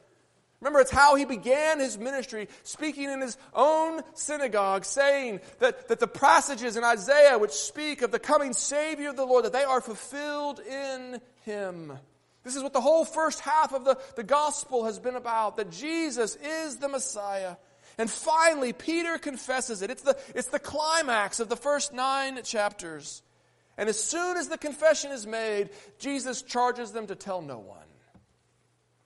Remember, 0.63 0.79
it's 0.79 0.91
how 0.91 1.15
he 1.15 1.25
began 1.25 1.81
his 1.81 1.97
ministry, 1.97 2.47
speaking 2.63 3.09
in 3.09 3.19
his 3.19 3.37
own 3.53 4.01
synagogue, 4.13 4.85
saying 4.85 5.41
that, 5.59 5.89
that 5.89 5.99
the 5.99 6.07
passages 6.07 6.77
in 6.77 6.85
Isaiah 6.85 7.37
which 7.37 7.51
speak 7.51 8.01
of 8.01 8.11
the 8.11 8.19
coming 8.19 8.53
Savior 8.53 9.09
of 9.09 9.17
the 9.17 9.25
Lord, 9.25 9.43
that 9.43 9.51
they 9.51 9.65
are 9.65 9.81
fulfilled 9.81 10.61
in 10.61 11.19
him. 11.41 11.91
This 12.45 12.55
is 12.55 12.63
what 12.63 12.71
the 12.71 12.79
whole 12.79 13.03
first 13.03 13.41
half 13.41 13.73
of 13.73 13.83
the, 13.83 13.97
the 14.15 14.23
gospel 14.23 14.85
has 14.85 14.99
been 14.99 15.17
about, 15.17 15.57
that 15.57 15.69
Jesus 15.69 16.37
is 16.37 16.77
the 16.77 16.87
Messiah. 16.87 17.57
And 17.97 18.09
finally, 18.09 18.71
Peter 18.71 19.17
confesses 19.17 19.81
it. 19.81 19.91
It's 19.91 20.03
the, 20.03 20.17
it's 20.33 20.47
the 20.47 20.59
climax 20.59 21.41
of 21.41 21.49
the 21.49 21.57
first 21.57 21.91
nine 21.91 22.39
chapters. 22.41 23.21
And 23.77 23.89
as 23.89 24.01
soon 24.01 24.37
as 24.37 24.47
the 24.47 24.57
confession 24.57 25.11
is 25.11 25.27
made, 25.27 25.71
Jesus 25.99 26.41
charges 26.41 26.93
them 26.93 27.07
to 27.07 27.15
tell 27.15 27.41
no 27.41 27.59
one. 27.59 27.79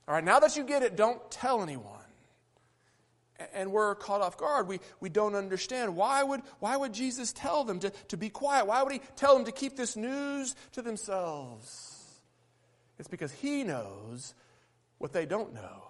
All 0.08 0.14
right, 0.14 0.24
now 0.24 0.40
that 0.40 0.56
you 0.56 0.64
get 0.64 0.84
it, 0.84 0.96
don't 0.96 1.20
tell 1.30 1.62
anyone. 1.62 1.94
And 3.54 3.72
we're 3.72 3.94
caught 3.96 4.22
off 4.22 4.38
guard. 4.38 4.68
We, 4.68 4.80
we 5.00 5.10
don't 5.10 5.36
understand. 5.36 5.96
Why 5.96 6.24
would, 6.24 6.42
why 6.60 6.76
would 6.76 6.94
Jesus 6.94 7.34
tell 7.34 7.64
them 7.64 7.80
to, 7.80 7.92
to 8.08 8.18
be 8.18 8.30
quiet? 8.30 8.66
Why 8.66 8.82
would 8.82 8.92
he 8.92 9.02
tell 9.16 9.36
them 9.36 9.46
to 9.46 9.52
keep 9.52 9.76
this 9.76 9.96
news 9.96 10.56
to 10.72 10.82
themselves? 10.82 11.94
It's 12.98 13.08
because 13.08 13.32
he 13.32 13.64
knows 13.64 14.34
what 14.98 15.14
they 15.14 15.26
don't 15.26 15.54
know. 15.54 15.84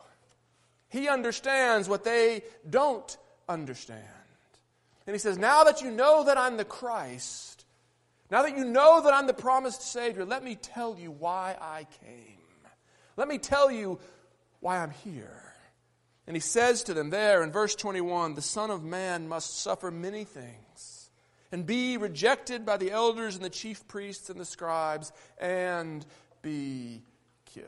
He 0.89 1.07
understands 1.07 1.87
what 1.87 2.03
they 2.03 2.43
don't 2.69 3.17
understand. 3.47 4.03
And 5.05 5.13
he 5.13 5.19
says, 5.19 5.37
Now 5.37 5.63
that 5.65 5.81
you 5.81 5.91
know 5.91 6.25
that 6.25 6.37
I'm 6.37 6.57
the 6.57 6.65
Christ, 6.65 7.65
now 8.29 8.41
that 8.41 8.57
you 8.57 8.65
know 8.65 9.01
that 9.03 9.13
I'm 9.13 9.27
the 9.27 9.33
promised 9.33 9.81
Savior, 9.81 10.25
let 10.25 10.43
me 10.43 10.55
tell 10.55 10.97
you 10.99 11.11
why 11.11 11.55
I 11.61 11.87
came. 12.03 12.36
Let 13.17 13.27
me 13.27 13.39
tell 13.39 13.69
you 13.71 13.99
why 14.59 14.77
I'm 14.77 14.91
here. 14.91 15.43
And 16.27 16.35
he 16.35 16.39
says 16.39 16.83
to 16.83 16.93
them 16.93 17.09
there 17.09 17.43
in 17.43 17.51
verse 17.51 17.75
21 17.75 18.35
the 18.35 18.41
Son 18.41 18.69
of 18.69 18.83
Man 18.83 19.27
must 19.27 19.59
suffer 19.59 19.91
many 19.91 20.23
things 20.23 21.09
and 21.51 21.65
be 21.65 21.97
rejected 21.97 22.65
by 22.65 22.77
the 22.77 22.91
elders 22.91 23.35
and 23.35 23.43
the 23.43 23.49
chief 23.49 23.87
priests 23.87 24.29
and 24.29 24.39
the 24.39 24.45
scribes 24.45 25.11
and 25.39 26.05
be 26.41 27.01
killed. 27.45 27.67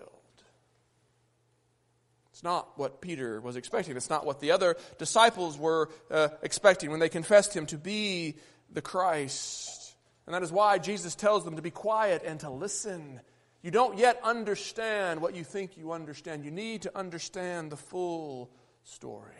It's 2.31 2.43
not 2.43 2.77
what 2.77 3.01
Peter 3.01 3.41
was 3.41 3.55
expecting. 3.55 3.97
It's 3.97 4.09
not 4.09 4.25
what 4.25 4.39
the 4.39 4.51
other 4.51 4.77
disciples 4.97 5.57
were 5.57 5.89
uh, 6.11 6.29
expecting 6.41 6.91
when 6.91 6.99
they 6.99 7.09
confessed 7.09 7.55
him 7.55 7.65
to 7.67 7.77
be 7.77 8.35
the 8.71 8.81
Christ. 8.81 9.95
And 10.25 10.33
that 10.33 10.43
is 10.43 10.51
why 10.51 10.77
Jesus 10.77 11.15
tells 11.15 11.43
them 11.43 11.55
to 11.55 11.61
be 11.61 11.71
quiet 11.71 12.21
and 12.25 12.39
to 12.41 12.49
listen 12.49 13.19
you 13.61 13.71
don't 13.71 13.97
yet 13.97 14.19
understand 14.23 15.21
what 15.21 15.35
you 15.35 15.43
think 15.43 15.77
you 15.77 15.91
understand. 15.91 16.45
You 16.45 16.51
need 16.51 16.83
to 16.83 16.97
understand 16.97 17.71
the 17.71 17.77
full 17.77 18.49
story. 18.83 19.33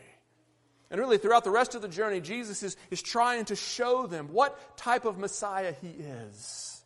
And 0.90 1.00
really, 1.00 1.18
throughout 1.18 1.44
the 1.44 1.50
rest 1.50 1.74
of 1.74 1.82
the 1.82 1.88
journey, 1.88 2.20
Jesus 2.20 2.62
is, 2.62 2.76
is 2.90 3.00
trying 3.00 3.44
to 3.46 3.56
show 3.56 4.06
them 4.06 4.28
what 4.32 4.76
type 4.76 5.04
of 5.04 5.18
Messiah 5.18 5.72
he 5.80 5.88
is. 5.88 6.82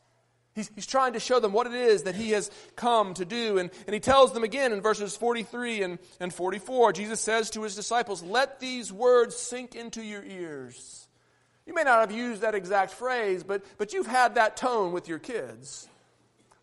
He's, 0.54 0.70
he's 0.74 0.86
trying 0.86 1.14
to 1.14 1.20
show 1.20 1.40
them 1.40 1.52
what 1.52 1.66
it 1.66 1.72
is 1.72 2.04
that 2.04 2.14
he 2.14 2.30
has 2.30 2.50
come 2.76 3.14
to 3.14 3.24
do. 3.24 3.58
And, 3.58 3.70
and 3.86 3.94
he 3.94 4.00
tells 4.00 4.32
them 4.32 4.44
again 4.44 4.72
in 4.72 4.82
verses 4.82 5.16
43 5.16 5.82
and, 5.82 5.98
and 6.20 6.32
44, 6.32 6.92
Jesus 6.92 7.20
says 7.20 7.50
to 7.50 7.62
his 7.62 7.74
disciples, 7.74 8.22
Let 8.22 8.60
these 8.60 8.92
words 8.92 9.34
sink 9.36 9.74
into 9.74 10.02
your 10.02 10.22
ears. 10.22 11.08
You 11.66 11.74
may 11.74 11.82
not 11.82 12.00
have 12.00 12.12
used 12.12 12.42
that 12.42 12.54
exact 12.54 12.92
phrase, 12.92 13.42
but, 13.42 13.64
but 13.78 13.92
you've 13.92 14.06
had 14.06 14.34
that 14.34 14.56
tone 14.56 14.92
with 14.92 15.08
your 15.08 15.18
kids. 15.18 15.88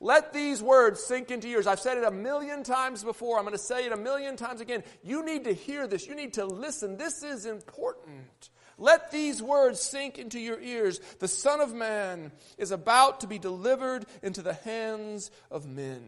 Let 0.04 0.34
these 0.34 0.64
words 0.64 1.00
sink 1.00 1.30
into 1.30 1.48
yours. 1.48 1.68
I've 1.68 1.80
said 1.80 2.00
it 2.00 2.04
a 2.04 2.10
million 2.12 2.64
times 2.64 3.04
before. 3.04 3.38
I'm 3.38 3.46
going 3.46 3.54
to 3.54 3.60
say 3.60 3.86
it 3.86 3.92
a 3.92 3.98
million 3.98 4.36
times 4.36 4.60
again. 4.60 4.84
You 5.04 5.24
need 5.24 5.44
to 5.44 5.54
hear 5.54 5.86
this. 5.86 6.08
You 6.08 6.16
need 6.16 6.34
to 6.34 6.46
listen. 6.46 6.98
This 6.98 7.22
is 7.22 7.46
important. 7.46 8.50
Let 8.80 9.12
these 9.12 9.44
words 9.44 9.80
sink 9.80 10.18
into 10.18 10.40
your 10.40 10.60
ears. 10.60 11.00
The 11.20 11.28
Son 11.28 11.62
of 11.62 11.72
Man 11.72 12.32
is 12.58 12.72
about 12.72 13.20
to 13.20 13.28
be 13.28 13.38
delivered 13.38 14.08
into 14.24 14.42
the 14.42 14.56
hands 14.56 15.30
of 15.52 15.68
men. 15.68 16.02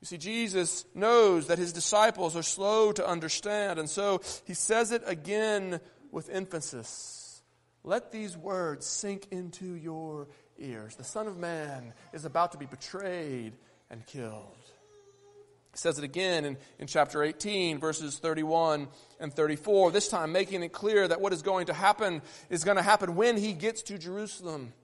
You 0.00 0.06
see, 0.06 0.18
Jesus 0.18 0.84
knows 0.94 1.48
that 1.48 1.58
his 1.58 1.72
disciples 1.72 2.36
are 2.36 2.42
slow 2.44 2.92
to 2.92 3.06
understand, 3.06 3.80
and 3.80 3.90
so 3.90 4.20
he 4.44 4.54
says 4.54 4.92
it 4.92 5.02
again 5.06 5.80
with 6.12 6.30
emphasis. 6.30 7.42
Let 7.82 8.12
these 8.12 8.36
words 8.36 8.86
sink 8.86 9.26
into 9.32 9.74
your 9.74 10.28
ears. 10.58 10.96
The 10.96 11.04
Son 11.04 11.26
of 11.26 11.36
Man 11.36 11.92
is 12.12 12.24
about 12.24 12.52
to 12.52 12.58
be 12.58 12.66
betrayed 12.66 13.52
and 13.90 14.04
killed. 14.06 14.56
He 15.72 15.78
says 15.78 15.98
it 15.98 16.04
again 16.04 16.44
in, 16.44 16.58
in 16.78 16.86
chapter 16.86 17.22
18, 17.22 17.78
verses 17.78 18.18
31 18.18 18.88
and 19.20 19.32
34, 19.32 19.90
this 19.90 20.08
time 20.08 20.30
making 20.30 20.62
it 20.62 20.72
clear 20.72 21.08
that 21.08 21.20
what 21.20 21.32
is 21.32 21.40
going 21.40 21.66
to 21.66 21.72
happen 21.72 22.20
is 22.50 22.64
going 22.64 22.76
to 22.76 22.82
happen 22.82 23.16
when 23.16 23.38
he 23.38 23.54
gets 23.54 23.82
to 23.84 23.98
Jerusalem. 23.98 24.74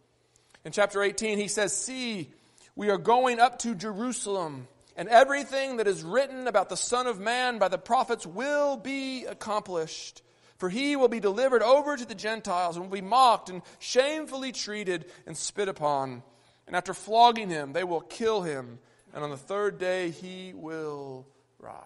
In 0.65 0.73
chapter 0.73 1.03
18, 1.03 1.39
he 1.39 1.49
says, 1.49 1.77
See, 1.77 2.31
we 2.75 2.89
are 2.89 2.97
going 2.97 3.39
up 3.39 3.59
to 3.61 3.75
Jerusalem, 3.75 4.67
and 4.97 5.09
everything 5.09 5.77
that 5.77 5.87
is 5.87 6.03
written 6.03 6.47
about 6.47 6.71
the 6.71 6.77
Son 6.77 7.07
of 7.07 7.21
Man 7.21 7.59
by 7.59 7.69
the 7.69 7.79
prophets 7.79 8.27
will 8.27 8.77
be 8.77 9.27
accomplished. 9.27 10.23
For 10.59 10.69
he 10.69 10.97
will 10.97 11.09
be 11.09 11.21
delivered 11.21 11.63
over 11.63 11.97
to 11.97 12.05
the 12.05 12.15
Gentiles 12.15 12.77
and 12.77 12.85
will 12.85 13.01
be 13.01 13.07
mocked 13.07 13.49
and 13.49 13.63
shamefully 13.79 14.53
treated 14.53 15.07
and 15.27 15.37
spit 15.37 15.69
upon. 15.69 16.23
And 16.67 16.77
after 16.77 16.93
flogging 16.93 17.49
him, 17.49 17.73
they 17.73 17.85
will 17.85 18.01
kill 18.01 18.43
him. 18.43 18.81
And 19.15 19.25
on 19.25 19.31
the 19.31 19.37
third 19.37 19.79
day, 19.79 20.11
he 20.11 20.53
will 20.55 21.27
rise. 21.61 21.85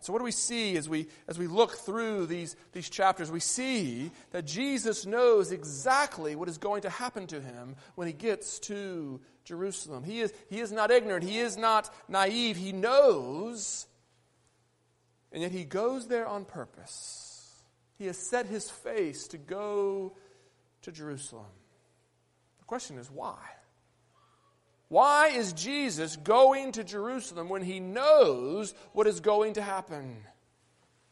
So, 0.00 0.14
what 0.14 0.20
do 0.20 0.24
we 0.24 0.32
see 0.32 0.78
as 0.78 0.88
we, 0.88 1.08
as 1.28 1.38
we 1.38 1.46
look 1.46 1.72
through 1.72 2.26
these, 2.26 2.56
these 2.72 2.88
chapters? 2.88 3.30
We 3.30 3.40
see 3.40 4.10
that 4.30 4.46
Jesus 4.46 5.04
knows 5.04 5.52
exactly 5.52 6.34
what 6.34 6.48
is 6.48 6.56
going 6.56 6.82
to 6.82 6.90
happen 6.90 7.26
to 7.26 7.40
him 7.40 7.76
when 7.96 8.06
he 8.06 8.14
gets 8.14 8.58
to 8.60 9.20
Jerusalem. 9.44 10.02
He 10.02 10.20
is, 10.20 10.32
he 10.48 10.60
is 10.60 10.72
not 10.72 10.90
ignorant, 10.90 11.22
he 11.22 11.38
is 11.38 11.58
not 11.58 11.94
naive. 12.08 12.56
He 12.56 12.72
knows, 12.72 13.86
and 15.32 15.42
yet 15.42 15.52
he 15.52 15.64
goes 15.64 16.08
there 16.08 16.26
on 16.26 16.44
purpose. 16.44 17.54
He 17.98 18.06
has 18.06 18.16
set 18.16 18.46
his 18.46 18.70
face 18.70 19.28
to 19.28 19.38
go 19.38 20.16
to 20.82 20.92
Jerusalem. 20.92 21.44
The 22.58 22.64
question 22.64 22.98
is 22.98 23.10
why? 23.10 23.38
Why 24.88 25.28
is 25.28 25.52
Jesus 25.52 26.16
going 26.16 26.72
to 26.72 26.82
Jerusalem 26.82 27.48
when 27.48 27.62
he 27.62 27.78
knows 27.78 28.74
what 28.92 29.06
is 29.06 29.20
going 29.20 29.54
to 29.54 29.62
happen? 29.62 30.16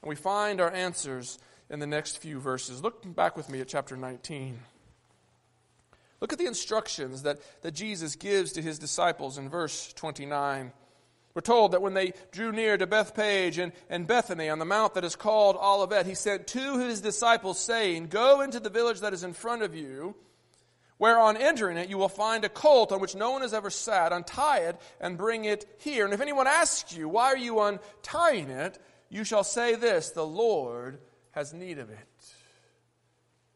And 0.03 0.09
we 0.09 0.17
find 0.17 0.61
our 0.61 0.73
answers 0.73 1.39
in 1.71 1.79
the 1.79 1.87
next 1.87 2.19
few 2.19 2.41
verses. 2.41 2.83
Look 2.83 3.15
back 3.15 3.37
with 3.37 3.49
me 3.49 3.61
at 3.61 3.69
chapter 3.69 3.97
19. 3.97 4.59
Look 6.21 6.33
at 6.33 6.39
the 6.39 6.47
instructions 6.47 7.23
that, 7.23 7.39
that 7.63 7.75
Jesus 7.75 8.17
gives 8.17 8.53
to 8.53 8.63
his 8.63 8.79
disciples 8.79 9.39
in 9.39 9.49
verse 9.49 9.93
29. 9.93 10.73
We're 11.35 11.43
told 11.43 11.73
that 11.73 11.83
when 11.83 11.95
they 11.95 12.15
drew 12.33 12.53
near 12.53 12.77
to 12.77 12.87
Bethphage 12.87 13.59
and, 13.59 13.73
and 13.89 14.07
Bethany 14.07 14.49
on 14.49 14.59
the 14.59 14.65
mount 14.65 14.95
that 14.95 15.05
is 15.05 15.15
called 15.15 15.57
Olivet, 15.57 16.07
he 16.07 16.15
sent 16.15 16.47
two 16.47 16.75
of 16.75 16.89
his 16.89 17.01
disciples, 17.01 17.61
saying, 17.61 18.09
Go 18.09 18.41
into 18.41 18.61
the 18.61 18.71
village 18.71 19.01
that 19.01 19.13
is 19.13 19.23
in 19.23 19.33
front 19.35 19.63
of 19.63 19.75
you 19.75 20.15
where 20.99 21.19
on 21.19 21.37
entering 21.37 21.79
it 21.79 21.89
you 21.89 21.97
will 21.97 22.09
find 22.09 22.45
a 22.45 22.49
colt 22.49 22.93
on 22.93 23.01
which 23.01 23.15
no 23.15 23.31
one 23.31 23.43
has 23.43 23.55
ever 23.55 23.71
sat. 23.71 24.13
Untie 24.13 24.59
it 24.59 24.81
and 25.01 25.17
bring 25.17 25.45
it 25.45 25.65
here. 25.79 26.05
And 26.05 26.13
if 26.13 26.21
anyone 26.21 26.47
asks 26.47 26.95
you, 26.97 27.09
Why 27.09 27.27
are 27.27 27.39
you 27.39 27.61
untying 27.61 28.51
it? 28.51 28.79
you 29.09 29.25
shall 29.25 29.45
say 29.45 29.75
this 29.75 30.11
The 30.11 30.27
Lord 30.27 30.99
has 31.31 31.55
need 31.55 31.79
of 31.79 31.89
it. 31.89 32.08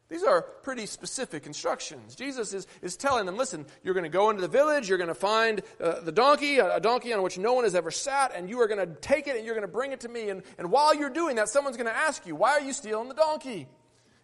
These 0.09 0.23
are 0.23 0.41
pretty 0.41 0.85
specific 0.85 1.47
instructions. 1.47 2.15
Jesus 2.15 2.53
is, 2.53 2.67
is 2.81 2.95
telling 2.97 3.25
them, 3.25 3.37
listen, 3.37 3.65
you're 3.83 3.93
going 3.93 4.03
to 4.03 4.09
go 4.09 4.29
into 4.29 4.41
the 4.41 4.47
village, 4.47 4.87
you're 4.87 4.97
going 4.97 5.07
to 5.07 5.15
find 5.15 5.61
uh, 5.81 6.01
the 6.01 6.11
donkey, 6.11 6.59
a, 6.59 6.75
a, 6.75 6.79
donkey 6.79 7.13
on 7.13 7.23
which 7.23 7.37
no 7.37 7.53
one 7.53 7.63
has 7.63 7.73
ever 7.73 7.89
sat, 7.89 8.33
and 8.35 8.49
you 8.49 8.59
are 8.61 8.67
going 8.67 8.85
to 8.85 8.95
take 8.95 9.27
it 9.27 9.37
and 9.37 9.45
you're 9.45 9.55
going 9.55 9.65
to 9.65 9.71
bring 9.71 9.91
it 9.91 10.01
to 10.01 10.09
me. 10.09 10.29
And, 10.29 10.43
and 10.57 10.69
while 10.69 10.93
you're 10.93 11.09
doing 11.09 11.37
that, 11.37 11.49
someone's 11.49 11.77
going 11.77 11.87
to 11.87 11.95
ask 11.95 12.27
you, 12.27 12.35
why 12.35 12.51
are 12.51 12.61
you 12.61 12.73
stealing 12.73 13.07
the 13.07 13.15
donkey? 13.15 13.67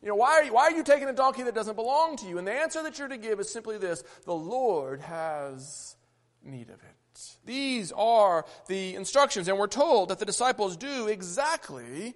You 0.01 0.07
know, 0.07 0.15
why 0.15 0.31
are 0.33 0.43
you, 0.43 0.53
why 0.53 0.63
are 0.63 0.71
you 0.71 0.83
taking 0.83 1.09
a 1.09 1.13
donkey 1.13 1.43
that 1.43 1.55
doesn't 1.55 1.75
belong 1.75 2.17
to 2.17 2.27
you? 2.27 2.37
And 2.37 2.47
the 2.47 2.53
answer 2.53 2.83
that 2.83 2.99
you're 2.99 3.07
to 3.07 3.17
give 3.17 3.39
is 3.39 3.51
simply 3.51 3.77
this 3.77 4.03
the 4.25 4.33
Lord 4.33 5.01
has 5.01 5.95
need 6.43 6.69
of 6.69 6.75
it. 6.75 7.37
These 7.45 7.91
are 7.91 8.45
the 8.67 8.95
instructions, 8.95 9.47
and 9.47 9.57
we're 9.57 9.67
told 9.67 10.09
that 10.09 10.19
the 10.19 10.25
disciples 10.25 10.77
do 10.77 11.07
exactly 11.07 12.15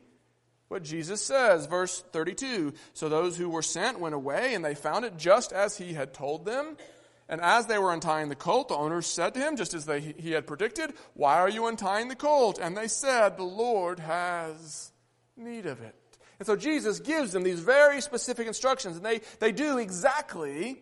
what 0.74 0.84
Jesus 0.84 1.24
says. 1.24 1.68
Verse 1.68 2.04
32 2.12 2.74
So 2.94 3.08
those 3.08 3.38
who 3.38 3.50
were 3.50 3.62
sent 3.62 4.00
went 4.00 4.16
away, 4.16 4.54
and 4.54 4.66
they 4.66 4.76
found 4.76 5.06
it 5.06 5.18
just 5.18 5.54
as 5.54 5.78
he 5.78 5.94
had 5.94 6.14
told 6.14 6.46
them. 6.46 6.76
And 7.30 7.40
as 7.40 7.68
they 7.68 7.78
were 7.78 7.94
untying 7.94 8.28
the 8.28 8.36
colt, 8.36 8.68
the 8.68 8.76
owners 8.76 9.08
said 9.08 9.34
to 9.36 9.40
him, 9.40 9.56
just 9.56 9.74
as 9.74 9.86
they, 9.86 10.02
he 10.02 10.32
had 10.32 10.46
predicted, 10.46 10.94
Why 11.14 11.40
are 11.40 11.50
you 11.50 11.68
untying 11.68 12.10
the 12.10 12.16
colt? 12.16 12.60
And 12.62 12.76
they 12.76 12.90
said, 12.90 13.38
The 13.38 13.44
Lord 13.44 14.00
has 14.00 14.92
need 15.38 15.66
of 15.66 15.82
it. 15.82 15.96
And 16.40 16.46
so 16.46 16.56
Jesus 16.56 17.00
gives 17.00 17.32
them 17.32 17.44
these 17.44 17.62
very 17.62 18.02
specific 18.02 18.48
instructions, 18.48 18.98
and 18.98 19.06
they, 19.06 19.22
they 19.40 19.54
do 19.54 19.78
exactly 19.78 20.82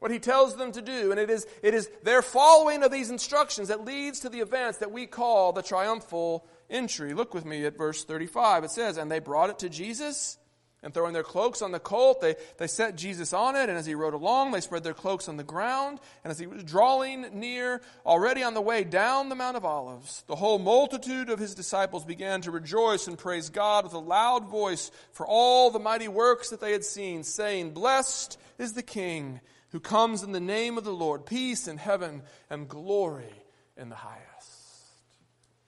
what 0.00 0.10
he 0.10 0.18
tells 0.18 0.56
them 0.56 0.72
to 0.72 0.82
do. 0.82 1.12
And 1.12 1.20
it 1.20 1.30
is, 1.30 1.46
it 1.62 1.72
is 1.72 1.88
their 2.02 2.22
following 2.22 2.82
of 2.82 2.90
these 2.90 3.10
instructions 3.10 3.68
that 3.68 3.84
leads 3.84 4.20
to 4.20 4.28
the 4.28 4.40
events 4.40 4.78
that 4.78 4.90
we 4.90 5.06
call 5.06 5.52
the 5.52 5.62
triumphal 5.62 6.44
entry. 6.68 7.14
Look 7.14 7.32
with 7.32 7.44
me 7.44 7.64
at 7.64 7.78
verse 7.78 8.04
35. 8.04 8.64
It 8.64 8.70
says, 8.70 8.96
And 8.96 9.10
they 9.10 9.20
brought 9.20 9.50
it 9.50 9.60
to 9.60 9.68
Jesus 9.68 10.38
and 10.82 10.94
throwing 10.94 11.12
their 11.12 11.22
cloaks 11.22 11.60
on 11.60 11.72
the 11.72 11.78
colt, 11.78 12.22
they, 12.22 12.36
they 12.56 12.66
set 12.66 12.96
Jesus 12.96 13.34
on 13.34 13.54
it, 13.54 13.68
and 13.68 13.76
as 13.76 13.84
he 13.84 13.94
rode 13.94 14.14
along, 14.14 14.52
they 14.52 14.62
spread 14.62 14.82
their 14.82 14.94
cloaks 14.94 15.28
on 15.28 15.36
the 15.36 15.44
ground. 15.44 16.00
And 16.24 16.30
as 16.30 16.38
he 16.38 16.46
was 16.46 16.64
drawing 16.64 17.38
near, 17.38 17.82
already 18.06 18.42
on 18.42 18.54
the 18.54 18.62
way 18.62 18.84
down 18.84 19.28
the 19.28 19.34
Mount 19.34 19.58
of 19.58 19.64
Olives, 19.66 20.24
the 20.26 20.36
whole 20.36 20.58
multitude 20.58 21.28
of 21.28 21.38
his 21.38 21.54
disciples 21.54 22.06
began 22.06 22.40
to 22.42 22.50
rejoice 22.50 23.08
and 23.08 23.18
praise 23.18 23.50
God 23.50 23.84
with 23.84 23.92
a 23.92 23.98
loud 23.98 24.48
voice 24.48 24.90
for 25.12 25.26
all 25.26 25.70
the 25.70 25.78
mighty 25.78 26.08
works 26.08 26.48
that 26.48 26.62
they 26.62 26.72
had 26.72 26.84
seen, 26.84 27.24
saying, 27.24 27.72
Blessed 27.72 28.38
is 28.58 28.72
the 28.72 28.82
King 28.82 29.40
who 29.70 29.80
comes 29.80 30.22
in 30.22 30.32
the 30.32 30.40
name 30.40 30.78
of 30.78 30.84
the 30.84 30.92
Lord, 30.92 31.26
peace 31.26 31.68
in 31.68 31.76
heaven 31.76 32.22
and 32.48 32.68
glory 32.68 33.32
in 33.76 33.88
the 33.88 33.96
highest. 33.96 34.60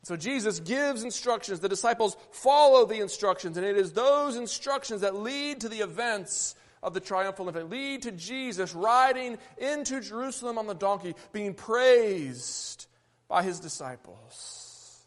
So 0.04 0.16
Jesus 0.16 0.58
gives 0.58 1.04
instructions. 1.04 1.60
The 1.60 1.68
disciples 1.68 2.16
follow 2.32 2.84
the 2.86 3.00
instructions, 3.00 3.56
and 3.56 3.64
it 3.64 3.76
is 3.76 3.92
those 3.92 4.36
instructions 4.36 5.02
that 5.02 5.14
lead 5.14 5.60
to 5.60 5.68
the 5.68 5.80
events 5.80 6.56
of 6.82 6.94
the 6.94 7.00
triumphal 7.00 7.48
event, 7.48 7.70
lead 7.70 8.02
to 8.02 8.10
Jesus 8.10 8.74
riding 8.74 9.38
into 9.58 10.00
Jerusalem 10.00 10.58
on 10.58 10.66
the 10.66 10.74
donkey, 10.74 11.14
being 11.32 11.54
praised 11.54 12.86
by 13.28 13.44
his 13.44 13.60
disciples. 13.60 15.04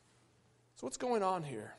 So, 0.75 0.87
what's 0.87 0.97
going 0.97 1.21
on 1.21 1.43
here? 1.43 1.75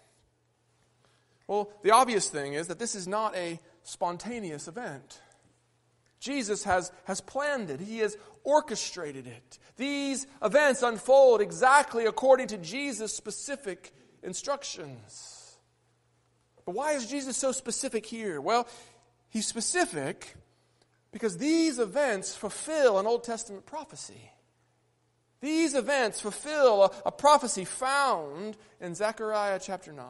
Well, 1.46 1.70
the 1.82 1.92
obvious 1.92 2.28
thing 2.28 2.52
is 2.52 2.66
that 2.68 2.78
this 2.78 2.94
is 2.94 3.08
not 3.08 3.34
a 3.34 3.58
spontaneous 3.84 4.68
event. 4.68 5.20
Jesus 6.20 6.64
has, 6.64 6.92
has 7.04 7.20
planned 7.20 7.70
it, 7.70 7.80
He 7.80 7.98
has 7.98 8.16
orchestrated 8.44 9.26
it. 9.26 9.58
These 9.76 10.26
events 10.42 10.82
unfold 10.82 11.40
exactly 11.40 12.06
according 12.06 12.48
to 12.48 12.58
Jesus' 12.58 13.14
specific 13.14 13.92
instructions. 14.22 15.58
But 16.64 16.74
why 16.74 16.92
is 16.92 17.06
Jesus 17.06 17.36
so 17.36 17.52
specific 17.52 18.06
here? 18.06 18.40
Well, 18.40 18.66
He's 19.28 19.46
specific 19.46 20.34
because 21.12 21.38
these 21.38 21.78
events 21.78 22.34
fulfill 22.34 22.98
an 22.98 23.06
Old 23.06 23.24
Testament 23.24 23.66
prophecy. 23.66 24.30
These 25.40 25.74
events 25.74 26.20
fulfill 26.20 26.84
a, 26.84 26.90
a 27.06 27.12
prophecy 27.12 27.64
found 27.64 28.56
in 28.80 28.94
Zechariah 28.94 29.60
chapter 29.62 29.92
9. 29.92 30.04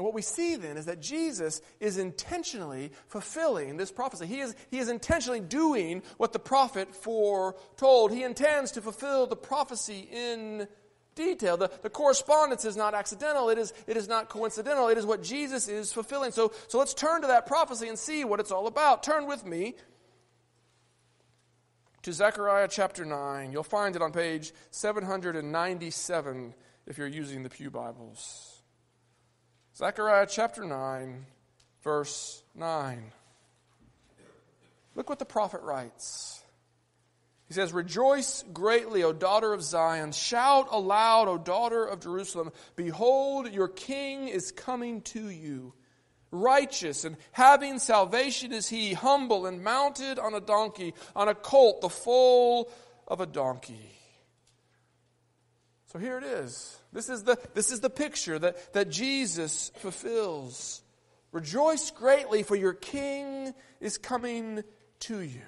And 0.00 0.04
what 0.06 0.14
we 0.14 0.22
see 0.22 0.56
then 0.56 0.78
is 0.78 0.86
that 0.86 1.02
Jesus 1.02 1.60
is 1.78 1.98
intentionally 1.98 2.90
fulfilling 3.08 3.76
this 3.76 3.92
prophecy. 3.92 4.24
He 4.24 4.40
is, 4.40 4.56
he 4.70 4.78
is 4.78 4.88
intentionally 4.88 5.40
doing 5.40 6.02
what 6.16 6.32
the 6.32 6.38
prophet 6.38 6.94
foretold. 6.94 8.10
He 8.10 8.22
intends 8.22 8.72
to 8.72 8.80
fulfill 8.80 9.26
the 9.26 9.36
prophecy 9.36 10.08
in 10.10 10.66
detail. 11.14 11.58
The, 11.58 11.70
the 11.82 11.90
correspondence 11.90 12.64
is 12.64 12.78
not 12.78 12.94
accidental, 12.94 13.50
it 13.50 13.58
is, 13.58 13.74
it 13.86 13.98
is 13.98 14.08
not 14.08 14.30
coincidental, 14.30 14.88
it 14.88 14.96
is 14.96 15.04
what 15.04 15.22
Jesus 15.22 15.68
is 15.68 15.92
fulfilling. 15.92 16.32
So, 16.32 16.50
so 16.68 16.78
let's 16.78 16.94
turn 16.94 17.20
to 17.20 17.26
that 17.26 17.46
prophecy 17.46 17.86
and 17.86 17.98
see 17.98 18.24
what 18.24 18.40
it's 18.40 18.50
all 18.50 18.68
about. 18.68 19.02
Turn 19.02 19.26
with 19.26 19.44
me 19.44 19.74
to 22.04 22.12
Zechariah 22.14 22.68
chapter 22.70 23.04
9. 23.04 23.52
You'll 23.52 23.64
find 23.64 23.94
it 23.96 24.00
on 24.00 24.12
page 24.12 24.54
797 24.70 26.54
if 26.86 26.96
you're 26.96 27.06
using 27.06 27.42
the 27.42 27.50
Pew 27.50 27.70
Bibles. 27.70 28.59
Zechariah 29.80 30.26
chapter 30.28 30.62
9, 30.62 31.24
verse 31.82 32.42
9. 32.54 33.02
Look 34.94 35.08
what 35.08 35.18
the 35.18 35.24
prophet 35.24 35.62
writes. 35.62 36.42
He 37.48 37.54
says, 37.54 37.72
Rejoice 37.72 38.44
greatly, 38.52 39.02
O 39.04 39.14
daughter 39.14 39.54
of 39.54 39.62
Zion. 39.62 40.12
Shout 40.12 40.68
aloud, 40.70 41.28
O 41.28 41.38
daughter 41.38 41.82
of 41.82 42.00
Jerusalem. 42.00 42.52
Behold, 42.76 43.50
your 43.50 43.68
king 43.68 44.28
is 44.28 44.52
coming 44.52 45.00
to 45.00 45.30
you. 45.30 45.72
Righteous 46.30 47.06
and 47.06 47.16
having 47.32 47.78
salvation 47.78 48.52
is 48.52 48.68
he, 48.68 48.92
humble 48.92 49.46
and 49.46 49.64
mounted 49.64 50.18
on 50.18 50.34
a 50.34 50.42
donkey, 50.42 50.92
on 51.16 51.28
a 51.28 51.34
colt, 51.34 51.80
the 51.80 51.88
foal 51.88 52.70
of 53.08 53.22
a 53.22 53.26
donkey. 53.26 53.96
So 55.86 55.98
here 55.98 56.18
it 56.18 56.24
is. 56.24 56.79
This 56.92 57.08
is 57.08 57.22
the, 57.22 57.38
this 57.54 57.70
is 57.70 57.80
the 57.80 57.90
picture 57.90 58.38
that, 58.38 58.72
that 58.72 58.90
Jesus 58.90 59.70
fulfills. 59.76 60.82
Rejoice 61.32 61.90
greatly, 61.90 62.42
for 62.42 62.56
your 62.56 62.72
king 62.72 63.54
is 63.80 63.98
coming 63.98 64.64
to 65.00 65.20
you. 65.20 65.42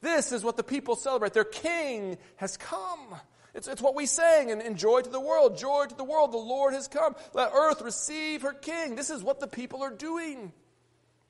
This 0.00 0.32
is 0.32 0.42
what 0.42 0.56
the 0.56 0.62
people 0.62 0.96
celebrate. 0.96 1.34
Their 1.34 1.44
king 1.44 2.16
has 2.36 2.56
come. 2.56 3.14
It's, 3.54 3.68
it's 3.68 3.82
what 3.82 3.94
we 3.94 4.06
sang 4.06 4.50
in 4.50 4.76
Joy 4.76 5.00
to 5.00 5.10
the 5.10 5.20
World. 5.20 5.58
Joy 5.58 5.86
to 5.86 5.94
the 5.94 6.04
world, 6.04 6.32
the 6.32 6.38
Lord 6.38 6.74
has 6.74 6.88
come. 6.88 7.16
Let 7.34 7.52
earth 7.52 7.82
receive 7.82 8.42
her 8.42 8.52
king. 8.52 8.94
This 8.94 9.10
is 9.10 9.22
what 9.22 9.40
the 9.40 9.46
people 9.46 9.82
are 9.82 9.90
doing. 9.90 10.52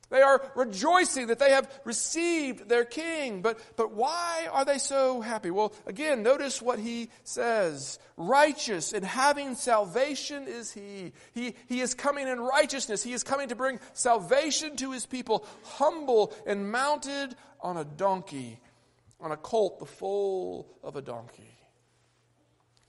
They 0.09 0.21
are 0.21 0.41
rejoicing 0.55 1.27
that 1.27 1.39
they 1.39 1.51
have 1.51 1.69
received 1.83 2.69
their 2.69 2.85
king. 2.85 3.41
But, 3.41 3.59
but 3.75 3.91
why 3.93 4.47
are 4.51 4.63
they 4.63 4.77
so 4.77 5.19
happy? 5.19 5.51
Well, 5.51 5.73
again, 5.85 6.23
notice 6.23 6.61
what 6.61 6.79
he 6.79 7.09
says. 7.23 7.99
Righteous 8.15 8.93
and 8.93 9.03
having 9.05 9.55
salvation 9.55 10.47
is 10.47 10.71
he. 10.71 11.11
he. 11.33 11.55
He 11.67 11.81
is 11.81 11.93
coming 11.93 12.27
in 12.27 12.39
righteousness. 12.39 13.03
He 13.03 13.11
is 13.11 13.23
coming 13.23 13.49
to 13.49 13.55
bring 13.55 13.79
salvation 13.93 14.77
to 14.77 14.91
his 14.91 15.05
people. 15.05 15.45
Humble 15.63 16.33
and 16.45 16.71
mounted 16.71 17.35
on 17.59 17.75
a 17.75 17.83
donkey, 17.83 18.59
on 19.19 19.31
a 19.31 19.37
colt, 19.37 19.79
the 19.79 19.85
foal 19.85 20.69
of 20.83 20.95
a 20.95 21.01
donkey. 21.01 21.53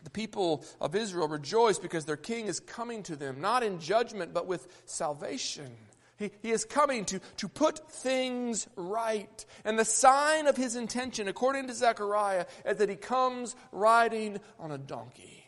The 0.04 0.10
people 0.10 0.64
of 0.80 0.94
Israel 0.94 1.26
rejoice 1.26 1.80
because 1.80 2.04
their 2.04 2.16
king 2.16 2.46
is 2.46 2.60
coming 2.60 3.02
to 3.04 3.16
them, 3.16 3.40
not 3.40 3.64
in 3.64 3.80
judgment, 3.80 4.32
but 4.32 4.46
with 4.46 4.68
salvation. 4.86 5.76
He, 6.18 6.30
he 6.42 6.50
is 6.50 6.64
coming 6.64 7.04
to, 7.06 7.20
to 7.38 7.48
put 7.48 7.90
things 7.90 8.66
right. 8.76 9.44
And 9.64 9.78
the 9.78 9.84
sign 9.84 10.46
of 10.46 10.56
his 10.56 10.74
intention, 10.74 11.28
according 11.28 11.68
to 11.68 11.74
Zechariah, 11.74 12.46
is 12.66 12.76
that 12.78 12.88
he 12.88 12.96
comes 12.96 13.54
riding 13.72 14.40
on 14.58 14.72
a 14.72 14.78
donkey. 14.78 15.44